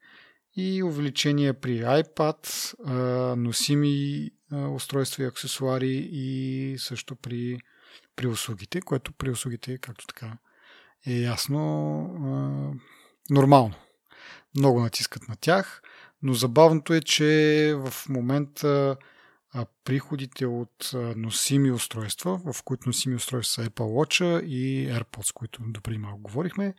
[0.56, 2.74] и увеличение при iPad,
[3.34, 7.58] носими устройства и аксесуари и също при,
[8.18, 10.38] при услугите, което при услугите, както така
[11.06, 11.60] е ясно,
[13.30, 13.74] нормално.
[14.56, 15.82] Много натискат на тях,
[16.22, 18.96] но забавното е, че в момента
[19.84, 25.98] приходите от носими устройства, в които носими устройства са Apple Watch и AirPods, които добре
[25.98, 26.74] малко говорихме,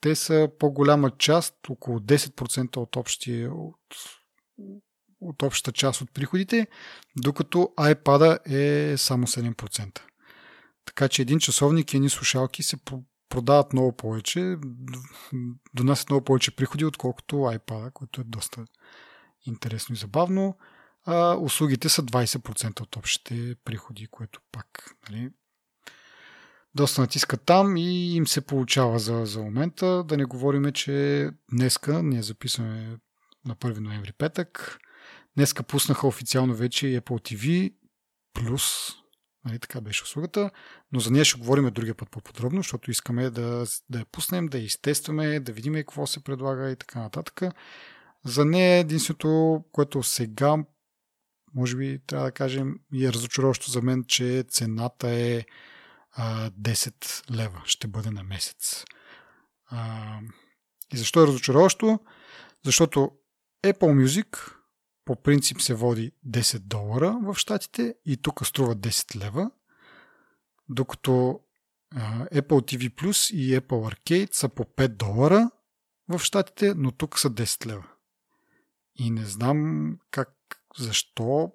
[0.00, 3.76] те са по-голяма част, около 10% от, общия, от,
[5.20, 6.66] от общата част от приходите,
[7.16, 10.00] докато iPad е само 7%.
[10.84, 12.76] Така че един часовник и едни слушалки се
[13.28, 14.56] продават много повече,
[15.74, 18.64] донасят много повече приходи, отколкото iPad, което е доста
[19.46, 20.56] интересно и забавно.
[21.04, 25.30] А услугите са 20% от общите приходи, което пак нали,
[26.74, 30.04] доста натискат там и им се получава за, за момента.
[30.04, 32.98] Да не говорим, че днеска, ние записваме
[33.44, 34.78] на 1 ноември петък,
[35.36, 37.74] днеска пуснаха официално вече Apple TV
[38.34, 38.64] плюс,
[39.44, 40.50] нали, така беше услугата,
[40.92, 44.58] но за нея ще говорим другия път по-подробно, защото искаме да, да я пуснем, да
[44.58, 47.42] я изтестваме, да видим какво се предлага и така нататък.
[48.24, 50.56] За нея единственото, което сега
[51.54, 55.44] може би трябва да кажем и е разочароващо за мен, че цената е
[56.18, 58.84] 10 лева ще бъде на месец.
[59.66, 60.18] А,
[60.94, 62.00] и защо е разочароващо?
[62.64, 63.10] Защото
[63.64, 64.52] Apple Music
[65.10, 69.50] по принцип се води 10 долара в щатите и тук струва 10 лева,
[70.68, 71.40] докато
[72.34, 75.50] Apple TV Plus и Apple Arcade са по 5 долара
[76.08, 77.86] в щатите, но тук са 10 лева.
[78.96, 80.30] И не знам как,
[80.78, 81.52] защо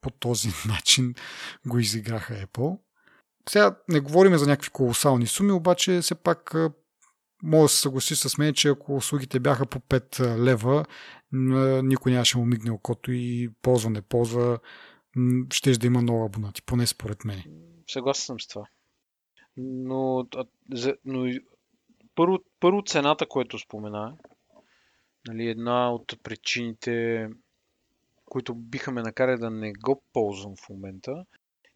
[0.00, 1.14] по този начин
[1.66, 2.78] го изиграха Apple.
[3.48, 6.54] Сега не говорим за някакви колосални суми, обаче все пак
[7.42, 10.84] мога да се съгласи с мен, че ако услугите бяха по 5 лева,
[11.82, 14.58] никой нямаше му мигне окото и ползва, не ползва,
[15.52, 17.42] ще да има много абонати, поне според мен.
[17.88, 18.64] Съгласен съм с това.
[19.56, 20.26] Но,
[21.04, 21.32] но
[22.14, 24.16] първо, първо цената, което спомена,
[25.28, 27.28] нали, една от причините,
[28.24, 31.24] които биха ме накарали да не го ползвам в момента,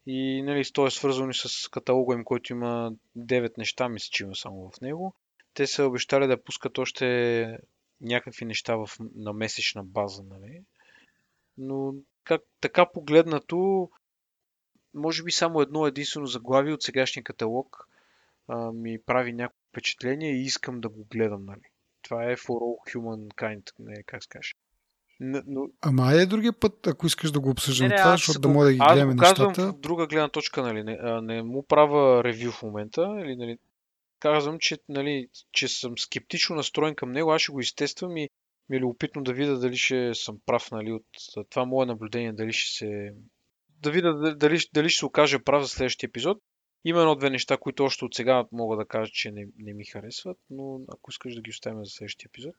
[0.07, 4.23] и нали, то е свързано и с каталога им, който има 9 неща, мисля, че
[4.23, 5.15] има само в него.
[5.55, 7.57] Те са обещали да пускат още
[8.01, 10.61] някакви неща в, на месечна база, нали?
[11.57, 11.93] Но
[12.23, 13.89] как, така погледнато,
[14.93, 17.87] може би само едно единствено заглавие от сегашния каталог
[18.47, 21.69] а, ми прави някакво впечатление и искам да го гледам, нали?
[22.01, 24.53] Това е For All Humankind, не, как се каже.
[25.19, 25.67] Но...
[25.81, 28.77] Ама е другия път, ако искаш да го обсъждам това, защото да мога да ги
[28.77, 29.61] гледаме нещата.
[29.61, 33.57] Аз в друга гледна точка, нали, не, не му правя ревю в момента, или, нали,
[34.25, 38.29] казвам, че, нали, че съм скептично настроен към него, аз ще го изтествам и
[38.69, 41.05] ми е любопитно да видя дали ще съм прав, нали, от
[41.49, 43.13] това мое наблюдение, дали ще се...
[43.81, 46.37] Да видя дали, дали ще се окаже прав за следващия епизод.
[46.85, 50.37] Има едно-две неща, които още от сега мога да кажа, че не, не ми харесват,
[50.49, 52.55] но ако искаш да ги оставим за следващия епизод.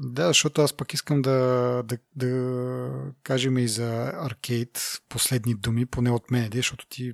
[0.00, 6.10] Да, защото аз пък искам да, да, да кажем и за аркейд последни думи, поне
[6.10, 7.12] от мен, защото ти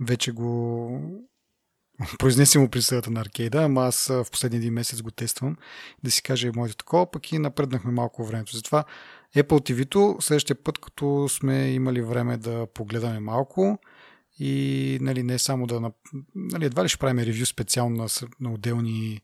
[0.00, 0.90] вече го
[2.18, 5.56] произнеси му присъдата на аркейда, ама аз в последния един месец го тествам,
[6.04, 8.56] да си кажа и моето такова, пък и напреднахме малко времето.
[8.56, 8.84] Затова
[9.36, 13.78] Apple TV-то следващия път, като сме имали време да погледаме малко
[14.38, 15.92] и нали, не само да...
[16.34, 18.06] Нали, едва ли ще правим ревю специално на,
[18.40, 19.20] на отделни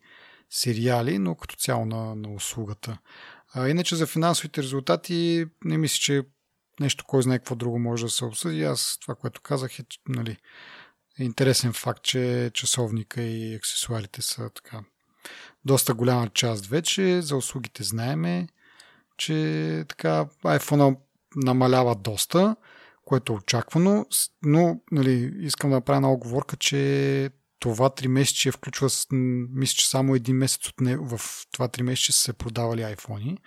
[0.50, 2.98] сериали, но като цяло на, на услугата.
[3.54, 6.22] А, иначе за финансовите резултати не мисля, че
[6.80, 8.64] нещо, кой знае какво друго може да се обсъди.
[8.64, 10.36] Аз това, което казах е, нали,
[11.18, 14.80] интересен факт, че часовника и аксесуарите са така
[15.64, 17.22] доста голяма част вече.
[17.22, 18.48] За услугите знаеме,
[19.16, 20.96] че така iPhone
[21.36, 22.56] намалява доста,
[23.04, 24.06] което е очаквано,
[24.42, 30.14] но нали, искам да направя една оговорка, че това три месече включва, мисля, че само
[30.14, 33.38] един месец от него, в това три месече са се продавали iPhone.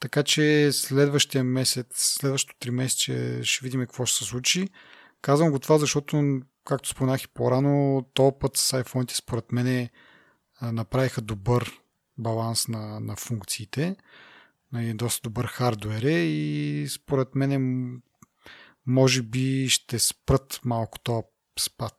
[0.00, 4.68] Така че следващия месец, следващото три месече ще видим какво ще се случи.
[5.22, 9.88] Казвам го това, защото както споменах и по-рано, този път с iPhone според мен
[10.62, 11.80] направиха добър
[12.18, 13.96] баланс на, на функциите.
[14.72, 18.02] Нали, доста добър хардуер е и според мен
[18.86, 21.22] може би ще спрат малко този
[21.60, 21.94] спад.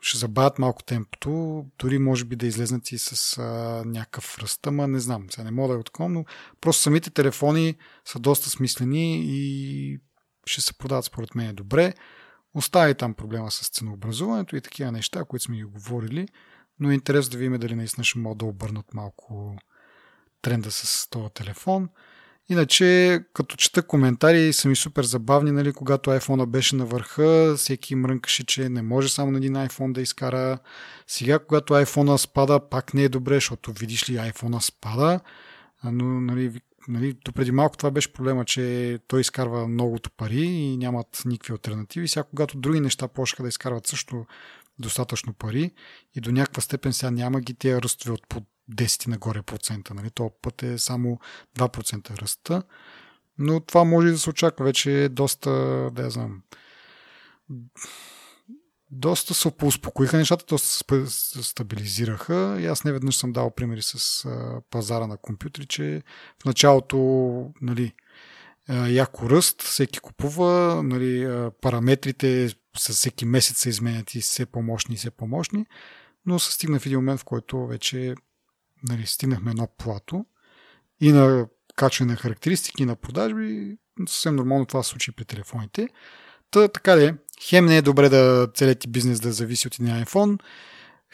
[0.00, 3.42] ще забавят малко темпото, дори може би да излезнат и с
[3.86, 6.24] някакъв ръст, ама не знам, сега не мога да е отком, но
[6.60, 9.98] просто самите телефони са доста смислени и
[10.46, 11.94] ще се продават според мен добре.
[12.58, 16.28] Остави там проблема с ценообразуването и такива неща, които сме ги говорили,
[16.80, 19.56] но е интересно да видим дали наистина ще могат да обърнат малко
[20.42, 21.88] тренда с този телефон.
[22.48, 27.94] Иначе, като чета коментари, са ми супер забавни, нали, когато iPhone беше на върха, всеки
[27.94, 30.58] мрънкаше, че не може само на един iPhone да изкара.
[31.06, 35.20] Сега, когато iPhone спада, пак не е добре, защото видиш ли iPhone спада,
[35.84, 40.76] но нали, нали, до преди малко това беше проблема, че той изкарва многото пари и
[40.76, 42.08] нямат никакви альтернативи.
[42.08, 44.26] Сега, когато други неща почнаха да изкарват също
[44.78, 45.70] достатъчно пари
[46.14, 49.94] и до някаква степен сега няма ги тези ръстове от по 10 нагоре процента.
[49.94, 50.10] Нали?
[50.10, 51.20] То път е само
[51.58, 52.62] 2% ръста.
[53.38, 54.64] Но това може да се очаква.
[54.64, 55.50] Вече е доста,
[55.92, 56.42] да я знам,
[58.90, 62.56] доста се поуспокоиха нещата, доста се стабилизираха.
[62.60, 66.02] И аз не веднъж съм дал примери с а, пазара на компютри, че
[66.42, 66.96] в началото
[67.60, 67.92] нали,
[68.88, 74.98] яко ръст, всеки купува, нали, параметрите с всеки месец се изменят и все по-мощни и
[74.98, 75.66] все по-мощни,
[76.26, 78.14] но се стигна в един момент, в който вече
[78.88, 80.26] нали, стигнахме едно плато
[81.00, 83.76] и на качване на характеристики, и на продажби.
[84.08, 85.88] Съвсем нормално това се случи при телефоните.
[86.50, 89.94] Та, така де, хем не е добре да целият ти бизнес да зависи от един
[89.94, 90.42] iPhone,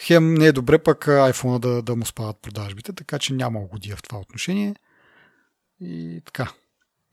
[0.01, 3.97] хем не е добре пък iPhone да, да му спадат продажбите, така че няма угодия
[3.97, 4.75] в това отношение.
[5.81, 6.53] И така,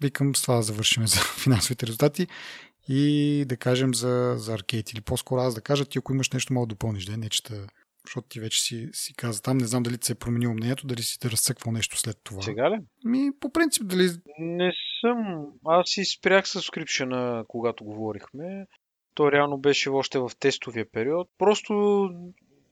[0.02, 2.28] викам с това да завършим за финансовите резултати
[2.88, 4.94] и да кажем за, за аркейт.
[4.94, 7.68] Или по-скоро аз да кажа, ти ако имаш нещо, мога да допълниш, да не чета
[8.06, 10.88] защото ти вече си, си каза там, не знам дали ти се е променило мнението,
[10.88, 12.42] дали си те разсъквал нещо след това.
[12.42, 12.80] Сега ли?
[13.06, 14.10] Ми, по принцип, дали...
[14.40, 15.46] Не съм.
[15.66, 18.66] Аз си спрях с скрипшена, когато говорихме.
[19.22, 21.30] То реално беше още в тестовия период.
[21.38, 21.74] Просто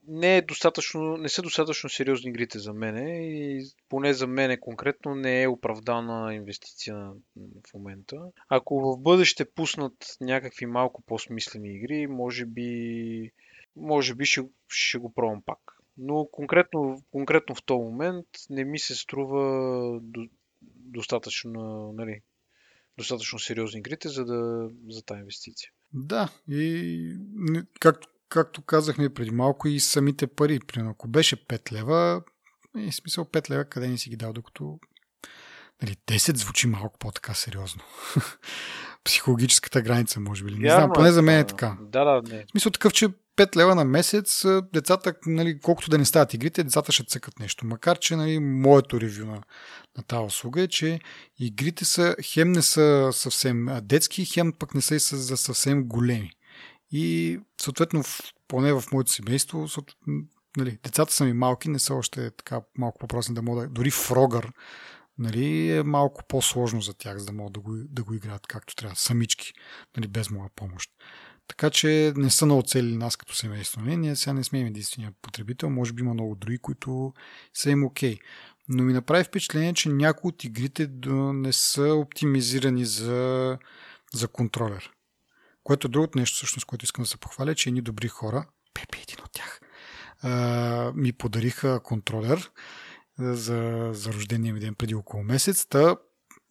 [0.08, 5.14] не, е достатъчно, не са достатъчно сериозни игрите за мене и поне за мене конкретно
[5.14, 8.16] не е оправдана инвестиция в момента.
[8.48, 13.30] Ако в бъдеще пуснат някакви малко по-смислени игри, може би
[13.76, 15.58] може би ще, ще го пробвам пак.
[15.98, 20.26] Но конкретно, конкретно в този момент не ми се струва до,
[20.62, 22.20] достатъчно, нали,
[22.98, 25.70] достатъчно сериозни игрите за, да, за тази инвестиция.
[25.94, 27.16] Да, и
[27.80, 32.22] както, както казахме преди малко и самите пари, примерно ако беше 5 лева,
[32.78, 34.78] е смисъл 5 лева къде не си ги дал, докато
[35.82, 37.82] нали, 10 звучи малко по-така сериозно.
[39.04, 40.50] Психологическата граница, може би.
[40.50, 41.76] Не Вярно, знам, поне е, за мен е така.
[41.80, 42.44] Да, да, не.
[42.44, 43.08] В смисъл такъв, че
[43.40, 47.66] 5 лева на месец, децата, нали, колкото да не стават игрите, децата ще цъкат нещо.
[47.66, 49.42] Макар, че нали, моето ревю на,
[49.96, 51.00] на тази услуга е, че
[51.38, 56.30] игрите са хем не са съвсем детски, хем пък не са и за съвсем големи.
[56.90, 59.66] И съответно, в, поне в моето семейство,
[60.56, 63.72] нали, децата са ми малки, не са още така малко по-просни да могат.
[63.72, 64.52] Дори Фрогър
[65.18, 68.76] нали, е малко по-сложно за тях, за да могат да го, да го играят както
[68.76, 69.52] трябва, самички,
[69.96, 70.90] нали, без моя помощ.
[71.50, 73.80] Така че не са наоцелили нас като семейство.
[73.80, 73.96] Не?
[73.96, 77.14] Ние сега не сме единствения потребител, може би има много други, които
[77.54, 78.14] са им окей.
[78.14, 78.20] Okay.
[78.68, 80.90] Но ми направи впечатление, че някои от игрите
[81.34, 83.58] не са оптимизирани за,
[84.14, 84.90] за контролер.
[85.64, 88.98] Което е другото нещо, всъщност, което искам да се похваля, че едни добри хора, Пепи
[88.98, 89.60] е един от тях,
[90.94, 92.50] ми подариха контролер
[93.18, 95.66] за, за рождения ми ден преди около месец.
[95.66, 95.96] Та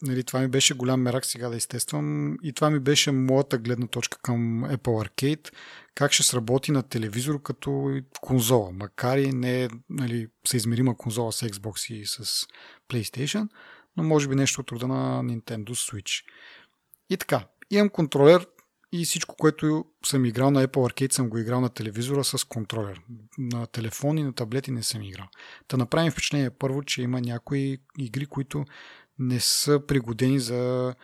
[0.02, 3.86] Нали, това ми беше голям мерак сега да изтествам и това ми беше моята гледна
[3.86, 5.52] точка към Apple Arcade,
[5.94, 11.94] как ще сработи на телевизор като конзола, макар и не нали, съизмерима конзола с Xbox
[11.94, 12.46] и с
[12.88, 13.48] PlayStation,
[13.96, 16.24] но може би нещо от рода на Nintendo Switch.
[17.10, 18.46] И така, имам контролер
[18.92, 23.00] и всичко, което съм играл на Apple Arcade, съм го играл на телевизора с контролер.
[23.38, 25.26] На телефони, на таблети не съм играл.
[25.68, 28.64] Та направим впечатление първо, че има някои игри, които
[29.20, 30.94] не са пригодени за,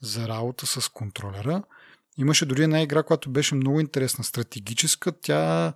[0.00, 1.62] за работа с контролера.
[2.18, 5.12] Имаше дори една игра, която беше много интересна, стратегическа.
[5.12, 5.72] Тя,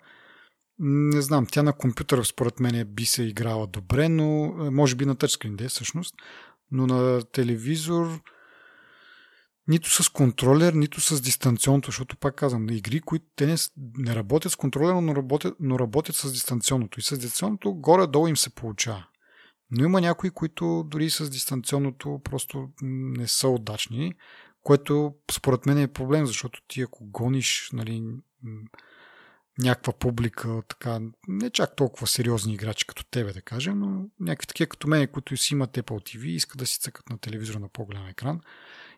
[0.78, 5.06] не знам, тя на компютър според мен би се играла добре, но е, може би
[5.06, 6.14] на тъчскрин да е всъщност,
[6.70, 8.20] но на телевизор
[9.68, 13.56] нито с контролер, нито с дистанционното, защото пак казвам, на игри, които те не,
[13.98, 17.00] не работят с контролера, но работят, но работят с дистанционното.
[17.00, 19.04] И с дистанционното горе-долу им се получава.
[19.70, 24.14] Но има някои, които дори с дистанционното просто не са удачни,
[24.62, 28.02] което според мен е проблем, защото ти ако гониш нали,
[29.58, 34.68] някаква публика, така, не чак толкова сериозни играчи като тебе, да кажем, но някакви такива
[34.68, 38.08] като мен, които си имат Apple TV искат да си цъкат на телевизора на по-голям
[38.08, 38.40] екран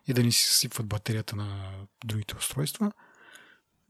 [0.07, 1.71] и да ни си съсипват батерията на
[2.05, 2.91] другите устройства,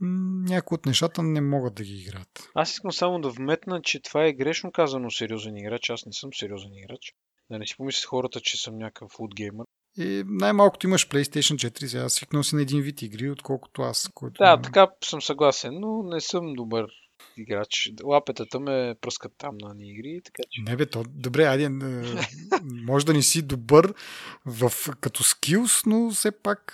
[0.02, 2.50] някои от нещата не могат да ги играят.
[2.56, 5.89] Аз искам само да вметна, че това е грешно казано сериозен играч.
[5.89, 7.14] Аз не съм сериозен играч.
[7.50, 9.66] Да не си помислят хората, че съм някакъв лутгеймър.
[9.98, 14.10] И най-малкото имаш PlayStation 4, сега свикнал си на един вид игри, отколкото аз.
[14.14, 14.38] Който...
[14.38, 16.88] Да, така съм съгласен, но не съм добър
[17.38, 17.91] играч.
[18.03, 20.61] Лапетата ме пръскат там на ни игри, така че...
[20.61, 21.70] Не бе, то, добре, айде,
[22.63, 23.93] може да не си добър
[24.45, 26.72] в, като скилс, но все пак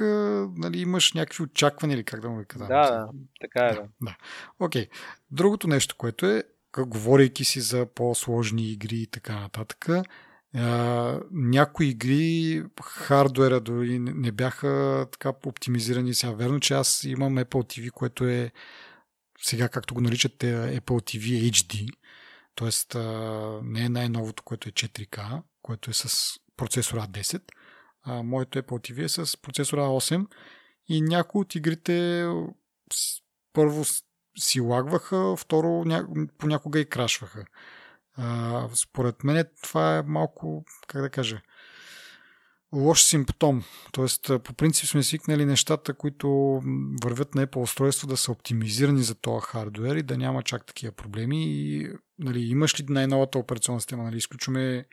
[0.57, 2.65] нали, имаш някакви очаквания или как да му ви кажа.
[2.65, 3.09] Да, да,
[3.41, 3.87] така е, да.
[4.01, 4.17] да.
[4.59, 4.87] Окей.
[5.31, 6.43] Другото нещо, което е,
[6.77, 9.89] говорейки си за по-сложни игри и така нататък,
[10.55, 16.13] а, някои игри, хардуера дори не бяха така оптимизирани.
[16.13, 18.51] Сега верно, че аз имам Apple TV, което е
[19.45, 21.89] сега, както го наричат Apple TV HD,
[22.55, 22.69] т.е.
[23.63, 27.41] не е най-новото, което е 4K, което е с процесор A10,
[28.03, 30.27] а моето Apple TV е с процесор A8
[30.87, 32.25] и някои от игрите
[33.53, 33.85] първо
[34.37, 35.83] си лагваха, второ
[36.37, 37.45] понякога и крашваха.
[38.73, 41.41] Според мен това е малко, как да кажа,
[42.73, 43.63] лош симптом.
[43.91, 46.61] Тоест, по принцип сме свикнали нещата, които
[47.03, 50.91] вървят на Apple устройство да са оптимизирани за този хардвер и да няма чак такива
[50.91, 51.45] проблеми.
[51.45, 54.03] И, нали, имаш ли най-новата операционна система?
[54.03, 54.85] Нали, изключваме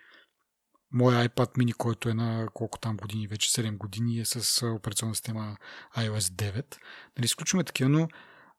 [0.93, 5.15] моя iPad mini, който е на колко там години, вече 7 години е с операционна
[5.15, 5.57] система
[5.97, 6.77] iOS 9.
[7.19, 8.09] Нали, изключваме такива, но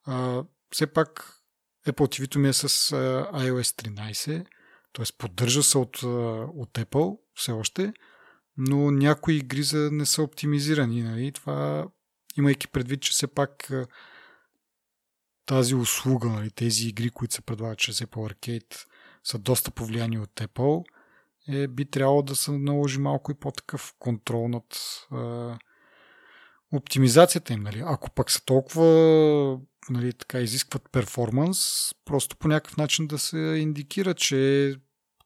[0.06, 1.38] а, все пак
[1.88, 2.70] Apple TV ми е с
[3.34, 4.46] iOS 13,
[4.94, 5.06] т.е.
[5.18, 7.94] поддържа се от, от Apple все още,
[8.70, 11.04] но някои игри за не са оптимизирани.
[11.04, 11.32] Нали?
[11.32, 11.88] Това,
[12.38, 13.72] имайки предвид, че все пак
[15.46, 18.86] тази услуга, нали, тези игри, които се предлагат чрез Apple Arcade,
[19.24, 20.84] са доста повлияни от Apple,
[21.48, 24.64] е, би трябвало да се наложи малко и по-такъв контрол над
[25.14, 25.58] е,
[26.72, 27.64] оптимизацията им.
[27.64, 27.84] Нали?
[27.86, 29.60] Ако пък са толкова
[29.90, 34.76] нали, така изискват перформанс, просто по някакъв начин да се индикира, че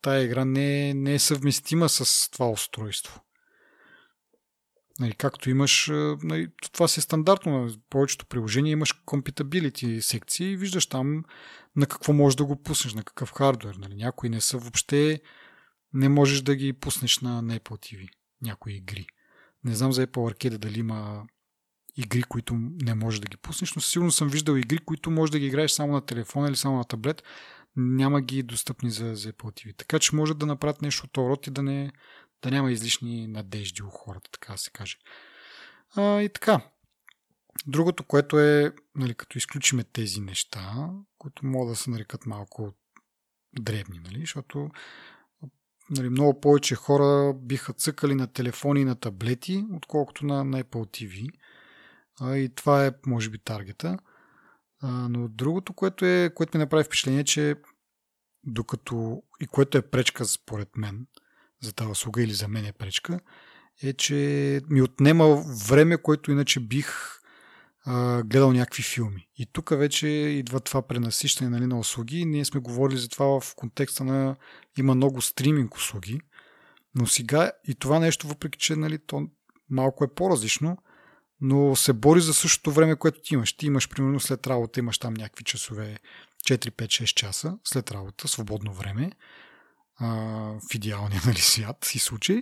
[0.01, 3.21] тая игра не е, не е съвместима с това устройство.
[4.99, 5.91] Нали, както имаш,
[6.23, 11.23] нали, това си е стандартно на повечето приложения, имаш compatibility секции и виждаш там
[11.75, 13.75] на какво можеш да го пуснеш, на какъв хардвер.
[13.75, 13.95] Нали.
[13.95, 15.21] Някои не са въобще,
[15.93, 18.09] не можеш да ги пуснеш на, на Apple TV,
[18.41, 19.07] някои игри.
[19.63, 21.23] Не знам за Apple Arcade дали има
[21.97, 25.39] игри, които не можеш да ги пуснеш, но сигурно съм виждал игри, които можеш да
[25.39, 27.23] ги играеш само на телефона или само на таблет.
[27.75, 29.77] Няма ги достъпни за, за Apple TV.
[29.77, 31.91] Така че може да направят нещо от род и да, не,
[32.45, 34.97] да няма излишни надежди у хората, така да се каже.
[35.95, 36.61] А, и така.
[37.67, 42.73] Другото, което е, нали, като изключиме тези неща, които могат да се нарекат малко
[43.59, 44.69] дребни, нали, защото
[45.89, 50.85] нали, много повече хора биха цъкали на телефони и на таблети, отколкото на, на Apple
[50.85, 51.29] TV.
[52.21, 53.97] А, и това е, може би, таргета.
[54.81, 57.55] А, но другото, което, е, което ми направи впечатление, че
[58.43, 61.07] докато и което е пречка според мен
[61.61, 63.19] за тази услуга или за мен е пречка,
[63.83, 67.15] е, че ми отнема време, което иначе бих
[67.85, 69.27] а, гледал някакви филми.
[69.37, 72.25] И тук вече идва това пренасищане нали, на услуги.
[72.25, 74.35] Ние сме говорили за това в контекста на
[74.77, 76.21] има много стриминг услуги,
[76.95, 79.27] но сега и това нещо, въпреки че нали, то
[79.69, 80.77] малко е по-различно,
[81.41, 83.53] но се бори за същото време, което ти имаш.
[83.53, 85.99] Ти имаш, примерно, след работа имаш там някакви часове,
[86.43, 89.11] 4, 5, 6 часа след работа, свободно време,
[89.99, 90.07] а,
[90.69, 92.41] в идеалния нали, свят и случай.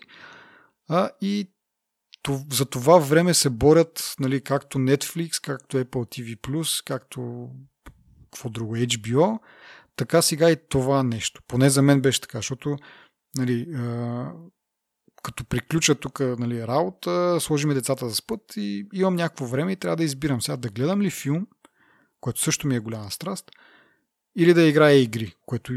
[0.90, 1.50] А, и
[2.52, 7.50] за това време се борят нали, както Netflix, както Apple TV+, както
[8.34, 9.40] какво друго, HBO,
[9.96, 11.42] така сега и това нещо.
[11.48, 12.78] Поне за мен беше така, защото
[13.38, 13.68] нали,
[15.24, 19.96] като приключа тук нали, работа, сложим децата за спът и имам някакво време и трябва
[19.96, 21.48] да избирам сега да гледам ли филм,
[22.20, 23.52] което също ми е голяма страст,
[24.38, 25.74] или да играя игри, което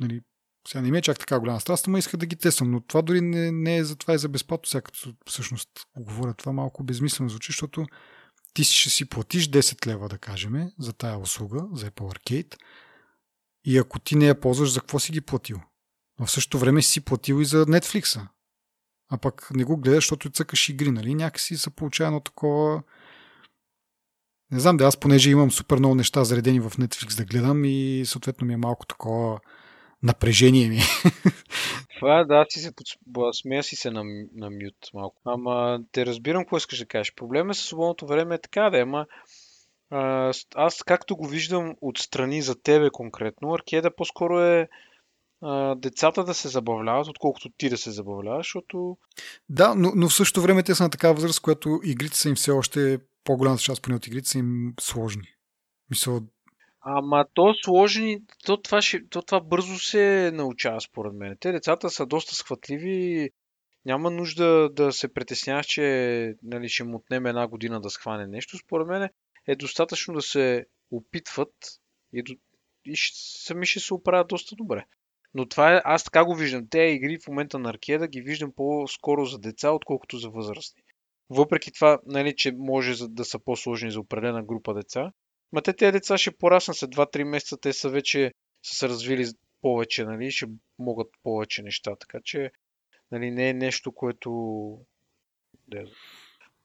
[0.00, 0.20] нали,
[0.68, 2.70] сега не ми е чак така голяма страст, но иска да ги тествам.
[2.70, 4.66] Но това дори не, не е за това и за безплатно.
[4.66, 7.86] Сега като всъщност говоря това малко безмислено звучи, защото
[8.54, 12.56] ти ще си платиш 10 лева, да кажем, за тая услуга, за Apple Arcade.
[13.64, 15.60] И ако ти не я ползваш, за какво си ги платил?
[16.18, 18.28] Но в същото време си платил и за Netflix
[19.10, 21.14] а пък не го гледаш, защото цъкаш игри, нали?
[21.14, 22.82] Някакси се получава едно такова...
[24.52, 28.02] Не знам, да аз понеже имам супер много неща заредени в Netflix да гледам и
[28.06, 29.40] съответно ми е малко такова
[30.02, 30.80] напрежение ми.
[31.98, 32.72] Това да, си се
[33.32, 35.22] смея си се на, на мют малко.
[35.24, 37.14] Ама те разбирам какво искаш да кажеш.
[37.14, 39.06] Проблема с свободното време е така да е, ама
[40.54, 44.68] аз както го виждам отстрани за тебе конкретно, аркеда по-скоро е
[45.42, 48.96] а, децата да се забавляват, отколкото ти да се забавляваш, защото...
[49.48, 52.34] Да, но, но в същото време те са на такава възраст, която игрите са им
[52.34, 55.28] все още, по-голямата част поне от игрите са им сложни.
[55.90, 56.20] Мисъл...
[56.80, 61.36] Ама то сложни, то това, ще, то това бързо се научава според мен.
[61.40, 63.30] Те децата са доста схватливи,
[63.84, 68.58] няма нужда да се притесняваш, че нали, ще му отнеме една година да схване нещо.
[68.58, 69.08] Според мен
[69.46, 71.54] е достатъчно да се опитват
[72.12, 72.38] и,
[72.84, 74.84] и сами ще се оправят доста добре.
[75.34, 76.66] Но това е, аз така го виждам.
[76.70, 80.82] Те игри в момента на аркеда ги виждам по-скоро за деца, отколкото за възрастни.
[81.30, 85.12] Въпреки това, нали, че може да са по-сложни за определена група деца.
[85.52, 88.32] Ма те тези деца ще пораснат след 2-3 месеца, те са вече
[88.62, 89.30] са се развили
[89.62, 90.46] повече, нали, ще
[90.78, 91.96] могат повече неща.
[92.00, 92.50] Така че
[93.12, 94.30] нали, не е нещо, което...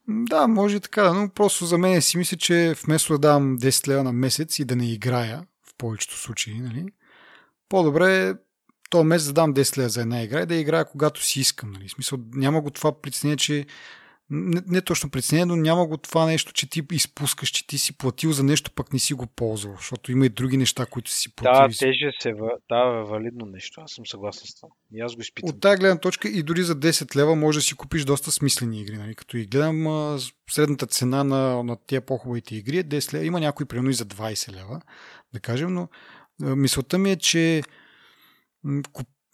[0.07, 4.03] Да, може така, но просто за мен си мисля, че вместо да давам 10 лева
[4.03, 6.85] на месец и да не играя, в повечето случаи, нали,
[7.69, 8.33] по-добре
[8.89, 11.71] то месец да дам 10 лева за една игра и да играя когато си искам.
[11.71, 11.87] Нали.
[11.87, 13.65] В смисъл, няма го това притеснение, че
[14.29, 17.97] не, не точно притеснение, но няма го това нещо, че ти изпускаш, че ти си
[17.97, 21.35] платил за нещо, пък не си го ползвал, защото има и други неща, които си
[21.35, 21.67] платил.
[21.67, 22.33] Да, теже се,
[22.69, 24.69] да, е валидно нещо, аз съм съгласен с това.
[24.93, 25.49] И аз го изпитам.
[25.49, 28.81] От тази гледна точка и дори за 10 лева може да си купиш доста смислени
[28.81, 28.97] игри.
[28.97, 29.15] Нали?
[29.15, 30.17] Като и гледам
[30.51, 33.25] средната цена на, на тия по-хубавите игри е 10 лева.
[33.25, 34.81] Има някои примерно и за 20 лева,
[35.33, 35.87] да кажем, но
[36.39, 37.63] мисълта ми е, че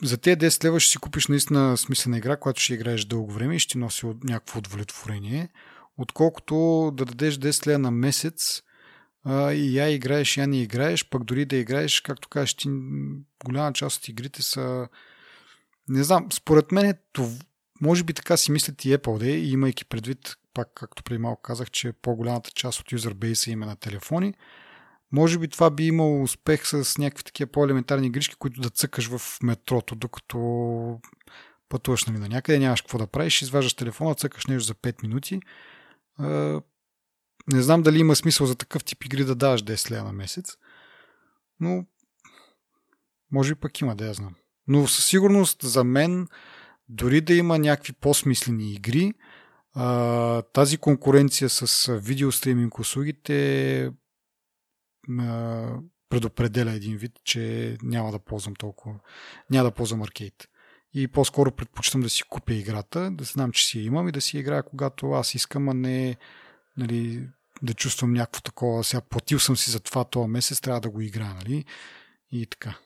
[0.04, 3.56] за тези 10 лева ще си купиш наистина смислена игра, която ще играеш дълго време
[3.56, 5.50] и ще носи някакво удовлетворение,
[5.98, 6.56] отколкото
[6.94, 8.62] да дадеш 10 лева на месец
[9.24, 12.70] а, и я играеш, я не играеш, пък дори да играеш, както кажеш, ти,
[13.46, 14.88] голяма част от игрите са...
[15.90, 17.30] Не знам, според мен това,
[17.82, 21.72] може би така си мислят и Apple, де, имайки предвид, пак както преди малко казах,
[21.72, 24.34] че по-голямата част от юзербейса има на телефони,
[25.12, 29.38] може би това би имало успех с някакви такива по-елементарни игрички, които да цъкаш в
[29.44, 31.00] метрото, докато
[31.70, 35.40] пътуваш нали, на някъде, нямаш какво да правиш, изваждаш телефона, цъкаш нещо за 5 минути.
[37.54, 40.58] Не знам дали има смисъл за такъв тип игри да даваш 10 лева на месец,
[41.60, 41.86] но
[43.32, 44.36] може би пък има, да я знам.
[44.68, 46.28] Но със сигурност за мен,
[46.90, 49.14] дори да има някакви по-смислени игри,
[50.54, 53.92] тази конкуренция с видеостриминг услугите
[56.10, 59.00] предопределя един вид, че няма да ползвам толкова,
[59.50, 60.48] няма да ползвам аркейд.
[60.94, 64.22] И по-скоро предпочитам да си купя играта, да знам, че си я имам и да
[64.22, 66.18] си играя когато аз искам, а не
[66.78, 67.28] нали,
[67.62, 68.84] да чувствам някакво такова.
[68.84, 71.66] Сега платил съм си за това този месец, трябва да го играя, нали?
[72.32, 72.78] И така.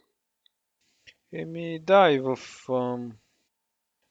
[1.33, 2.35] Еми, да, и в,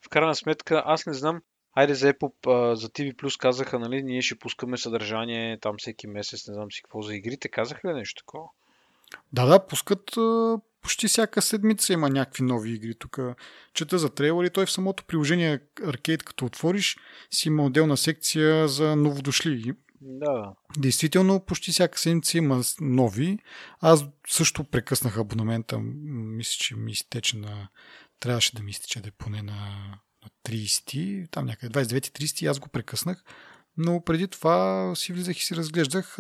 [0.05, 1.41] в крайна сметка, аз не знам,
[1.75, 6.49] Айде за Apple, за TV Plus казаха, нали, ние ще пускаме съдържание там всеки месец,
[6.49, 7.49] не знам си какво за игрите.
[7.49, 8.45] Казаха ли нещо такова?
[9.33, 10.11] Да, да, пускат
[10.83, 12.95] почти всяка седмица има някакви нови игри.
[12.95, 13.19] Тук
[13.75, 16.97] чета за трейлери, той в самото приложение Arcade, като отвориш,
[17.31, 19.73] си има отделна секция за новодошли.
[20.01, 20.53] Да.
[20.79, 23.39] Действително, почти всяка седмица има нови.
[23.81, 25.79] Аз също прекъснах абонамента.
[25.79, 27.69] Мисля, че ми изтече на...
[28.21, 29.85] Трябваше да ми изтече да е поне на
[30.25, 33.25] на 30, там някъде 29-30, аз го прекъснах.
[33.77, 36.19] Но преди това си влизах и си разглеждах.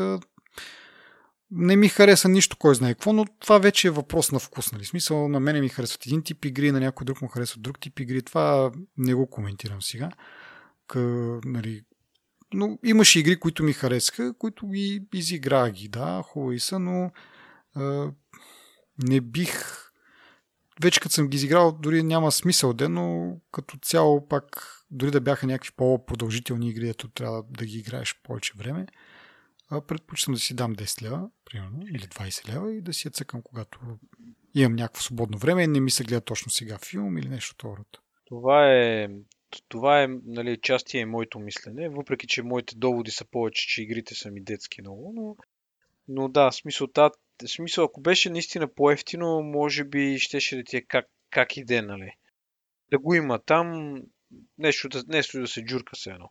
[1.51, 4.73] Не ми хареса нищо, кой знае какво, но това вече е въпрос на вкус.
[4.73, 4.85] Нали?
[4.85, 8.01] Смисъл, на мене ми харесват един тип игри, на някой друг му харесват друг тип
[8.01, 8.23] игри.
[8.23, 10.11] Това не го коментирам сега.
[10.87, 11.01] Къ,
[11.45, 11.83] нали,
[12.55, 17.11] но имаше игри, които ми харесаха, които ги изиграх ги, да, хубави са, но
[17.75, 18.11] а,
[19.05, 19.85] не бих
[20.83, 25.21] вече като съм ги изиграл, дори няма смисъл де, но като цяло пак, дори да
[25.21, 28.87] бяха някакви по-продължителни игри, ето трябва да ги играеш повече време,
[29.87, 33.43] предпочитам да си дам 10 лева, примерно, или 20 лева и да си я цъкам,
[33.43, 33.79] когато
[34.55, 37.99] имам някакво свободно време и не ми се гледа точно сега филм или нещо рода.
[38.25, 39.09] Това е,
[39.69, 44.15] това е нали, частия и моето мислене, въпреки че моите доводи са повече, че игрите
[44.15, 45.37] са ми детски много, но,
[46.09, 47.13] но да, смисъл, тази
[47.43, 51.83] в смисъл, ако беше наистина по-ефтино, може би щеше да ти е как, как иде,
[51.83, 52.13] нали?
[52.91, 53.97] Да го има там,
[54.59, 56.31] нещо да, нещо да се джурка се едно.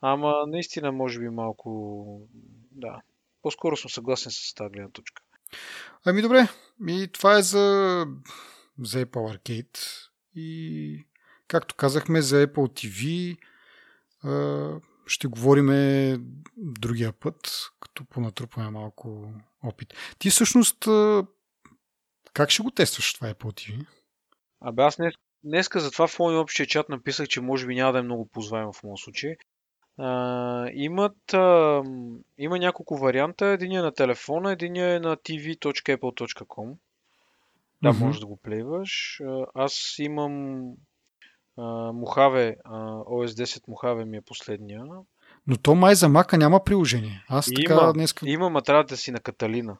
[0.00, 2.28] Ама наистина, може би малко...
[2.70, 3.00] Да.
[3.42, 5.22] По-скоро съм съгласен с тази гледна точка.
[6.04, 6.48] Ами добре,
[6.88, 8.06] и това е за,
[8.78, 10.08] за Apple Arcade.
[10.34, 11.06] И
[11.48, 13.36] както казахме за Apple TV,
[15.06, 15.68] ще говорим
[16.56, 19.32] другия път, като понатрупваме малко
[19.62, 19.94] опит.
[20.18, 20.88] Ти всъщност
[22.34, 23.86] как ще го тестваш това Apple TV?
[24.60, 25.14] Абе аз днес,
[25.44, 28.68] днеска затова в моят общия чат написах, че може би няма да е много ползваем
[28.72, 29.36] в моят случай.
[29.98, 31.82] А, имат, а,
[32.38, 33.46] има няколко варианта.
[33.46, 36.74] Единия е на телефона, единия е на tv.apple.com.
[37.82, 38.04] Да, Мгм.
[38.04, 39.20] можеш да го плейваш.
[39.54, 40.62] Аз имам
[41.56, 41.92] а,
[43.04, 44.84] OS 10 Mojave ми е последния.
[45.46, 47.24] Но то май за Мака няма приложение.
[47.28, 48.14] Аз така Има, днес...
[48.24, 49.76] има, ма трябва да си на Каталина.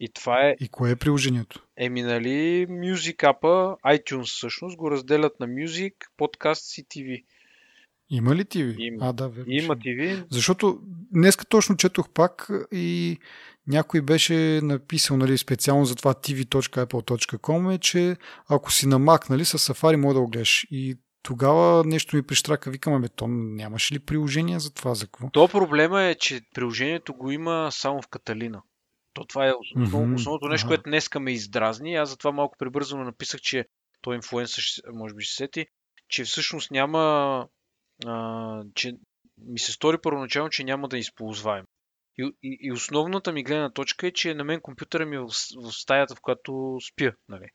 [0.00, 1.62] И това е, И кое е приложението?
[1.76, 3.42] еми нали, Music App,
[3.80, 7.24] iTunes всъщност, го разделят на Music, Podcast и TV.
[8.10, 8.74] Има ли TV?
[8.78, 9.08] Има.
[9.08, 9.44] А, да, верно.
[9.52, 10.78] Има TV, Защото
[11.12, 13.18] днеска точно четох пак и
[13.66, 18.16] някой беше написал нали, специално за това tv.apple.com е, че
[18.48, 20.66] ако си на Mac, нали, с Safari може да го гледаш.
[20.70, 25.30] И тогава нещо ми прищрака, викам, абе, то нямаше ли приложение за това, за какво?
[25.30, 28.62] То проблема е, че приложението го има само в Каталина.
[29.12, 30.70] То това е основ, Мгм, основното нещо, ага.
[30.70, 31.94] което днеска ме издразни.
[31.94, 33.64] Аз затова малко прибързано написах, че
[34.00, 35.66] той инфлуенсър, може би ще се сети,
[36.08, 37.46] че всъщност няма,
[38.06, 38.92] а, че
[39.38, 41.64] ми се стори първоначално, че няма да е използваем.
[42.18, 45.26] И, и, и основната ми гледна точка е, че на мен компютъра ми е в,
[45.62, 47.12] в стаята, в която спя.
[47.28, 47.46] Нали.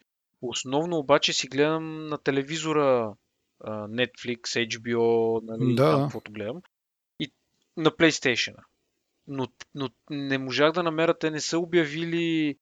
[0.41, 3.13] Основно обаче си гледам на телевизора
[3.69, 6.61] Netflix, HBO, нали, Да, там каквото гледам.
[7.19, 7.31] И
[7.77, 8.55] на PlayStation.
[9.27, 12.57] Но, но не можах да намеря, те не са обявили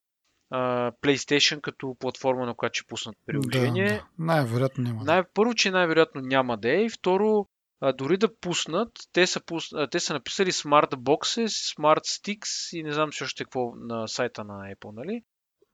[0.49, 3.87] а, PlayStation като платформа, на която ще пуснат приложение.
[3.87, 4.05] Да, да.
[4.19, 5.03] Най-вероятно няма.
[5.03, 6.83] Най- първо, че най-вероятно няма да е.
[6.83, 7.47] И второ,
[7.81, 9.73] а, дори да пуснат, те са, пус...
[9.73, 14.07] а, те са написали Smart Boxes, Smart Sticks и не знам си още какво на
[14.07, 15.23] сайта на Apple, нали?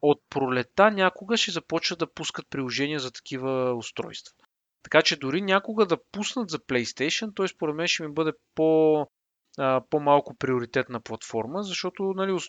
[0.01, 4.33] От пролета някога ще започнат да пускат приложения за такива устройства.
[4.91, 9.01] Така че дори някога да пуснат за PlayStation, той според мен ще ми бъде по,
[9.57, 12.39] а, по-малко приоритетна платформа, защото нали,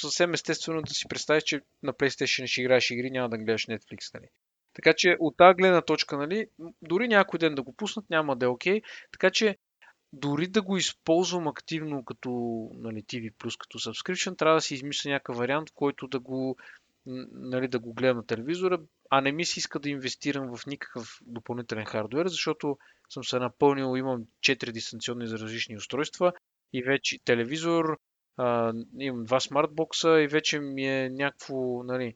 [0.00, 4.14] съвсем естествено да си представиш, че на PlayStation ще играеш игри, няма да гледаш Netflix.
[4.14, 4.26] Нали.
[4.74, 6.46] Така че от тази гледна точка, нали,
[6.82, 8.82] дори някой ден да го пуснат, няма да е окей.
[9.12, 9.56] Така че
[10.12, 12.30] дори да го използвам активно като
[12.74, 16.56] нали, TV+, като subscription, трябва да си измисля някакъв вариант, който да го,
[17.06, 18.80] нали, да го гледам на телевизора,
[19.10, 23.96] а не ми се иска да инвестирам в никакъв допълнителен хардвер, защото съм се напълнил,
[23.96, 26.32] имам 4 дистанционни за различни устройства
[26.72, 27.98] и вече телевизор,
[28.36, 32.14] а, имам два смартбокса и вече ми е някакво, нали,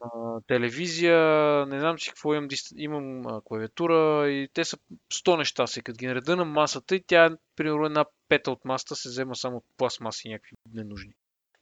[0.00, 1.18] а, телевизия,
[1.66, 4.78] не знам си какво имам, имам а, клавиатура и те са
[5.12, 5.82] 100 неща си.
[5.82, 9.56] Като ги нареда на масата и тя, примерно една пета от масата се взема само
[9.56, 11.12] от пластмаси някакви ненужни.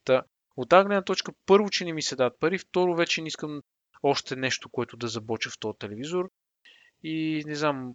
[0.04, 0.22] Та,
[0.56, 3.62] от тази гледна точка, първо, че не ми се дадат пари, второ, вече не искам
[4.02, 6.30] още нещо, което да забоча в този телевизор.
[7.02, 7.94] И не знам,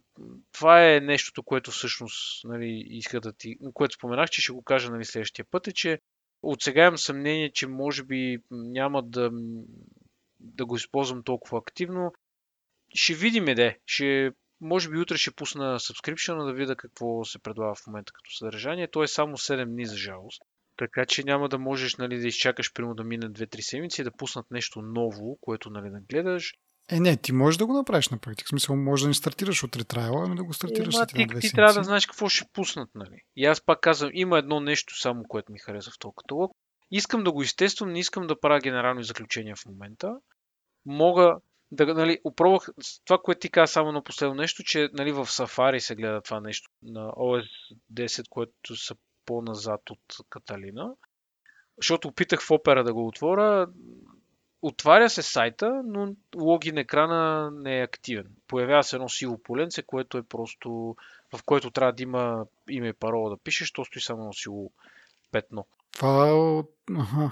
[0.51, 4.91] това е нещото, което всъщност нали, иска да ти, което споменах, че ще го кажа
[4.91, 5.99] нали, следващия път, е, че
[6.43, 9.31] от сега имам съмнение, че може би няма да,
[10.39, 12.13] да го използвам толкова активно.
[12.93, 13.79] Ще видим де.
[13.85, 14.31] Ще,
[14.61, 18.91] може би утре ще пусна subscription да видя какво се предлага в момента като съдържание.
[18.91, 20.41] То е само 7 дни за жалост.
[20.81, 24.11] Така че няма да можеш нали, да изчакаш примерно да мине 2-3 седмици и да
[24.11, 26.53] пуснат нещо ново, което нали, да гледаш.
[26.91, 28.47] Е, не, ти можеш да го направиш на практика.
[28.47, 31.29] В смисъл, може да не стартираш утре трайла, ами да го стартираш Е, ма, след
[31.29, 33.21] ти, ти трябва да знаеш какво ще пуснат, нали?
[33.35, 36.51] И аз пак казвам, има едно нещо само, което ми хареса в този каталог.
[36.91, 40.17] Искам да го изтествам, не искам да правя генерални заключения в момента.
[40.85, 41.37] Мога
[41.71, 42.69] да, нали, опробвах
[43.05, 46.39] това, което ти каза само на последно нещо, че нали, в Safari се гледа това
[46.39, 47.47] нещо на OS
[47.93, 48.95] 10, което са
[49.26, 49.99] по-назад от
[50.30, 50.93] Каталина.
[51.77, 53.68] Защото опитах в Opera да го отворя.
[54.61, 58.27] Отваря се сайта, но логин екрана не е активен.
[58.48, 60.95] Появява се едно сиво поленце, което е просто
[61.38, 64.72] в което трябва да има име и парола да пишеш, то стои само едно сило
[65.31, 65.68] петно.
[65.91, 66.64] Това.
[66.99, 67.31] Аха.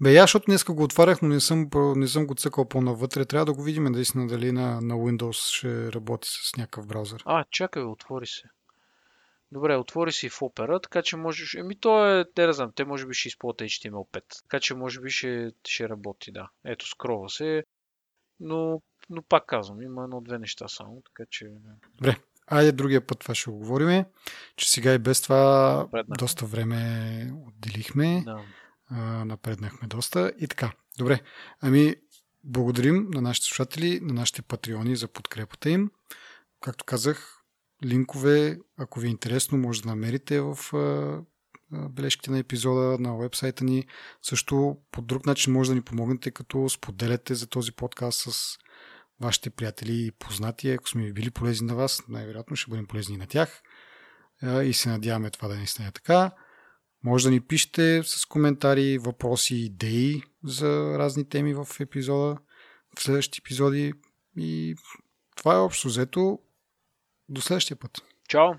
[0.00, 3.24] Бе, я, защото днес го отварях, но не съм, не съм го цъкал по-навътре.
[3.24, 7.22] Трябва да го видим наистина дали на, на Windows ще работи с някакъв браузър.
[7.26, 8.42] А, чакай, отвори се.
[9.52, 11.54] Добре, отвори си в Opera, така че можеш...
[11.54, 14.22] Еми то е, не да знам, те може би ще използват HTML5.
[14.42, 16.48] Така че може би ще, ще работи, да.
[16.64, 17.64] Ето, скрова се.
[18.40, 21.48] Но, но пак казвам, има едно-две неща само, така че...
[21.94, 22.16] Добре,
[22.46, 24.04] айде другия път това ще го говорим,
[24.56, 26.16] че сега и без това Напреднахме.
[26.18, 28.40] доста време отделихме, Да.
[28.90, 30.72] а, напреднахме доста и така.
[30.98, 31.20] Добре,
[31.60, 31.96] ами
[32.44, 35.90] благодарим на нашите слушатели, на нашите патреони за подкрепата им.
[36.60, 37.41] Както казах,
[37.84, 40.56] линкове, ако ви е интересно, може да намерите в
[41.70, 43.86] бележките на епизода на вебсайта ни.
[44.22, 48.58] Също по друг начин може да ни помогнете, като споделяте за този подкаст с
[49.20, 50.70] вашите приятели и познати.
[50.70, 53.62] Ако сме били полезни на вас, най-вероятно ще бъдем полезни на тях.
[54.64, 56.30] И се надяваме това да не стане така.
[57.04, 62.38] Може да ни пишете с коментари, въпроси, идеи за разни теми в епизода,
[62.98, 63.92] в следващите епизоди.
[64.36, 64.74] И
[65.36, 66.38] това е общо взето.
[67.32, 68.02] До следващия път.
[68.28, 68.54] Чао!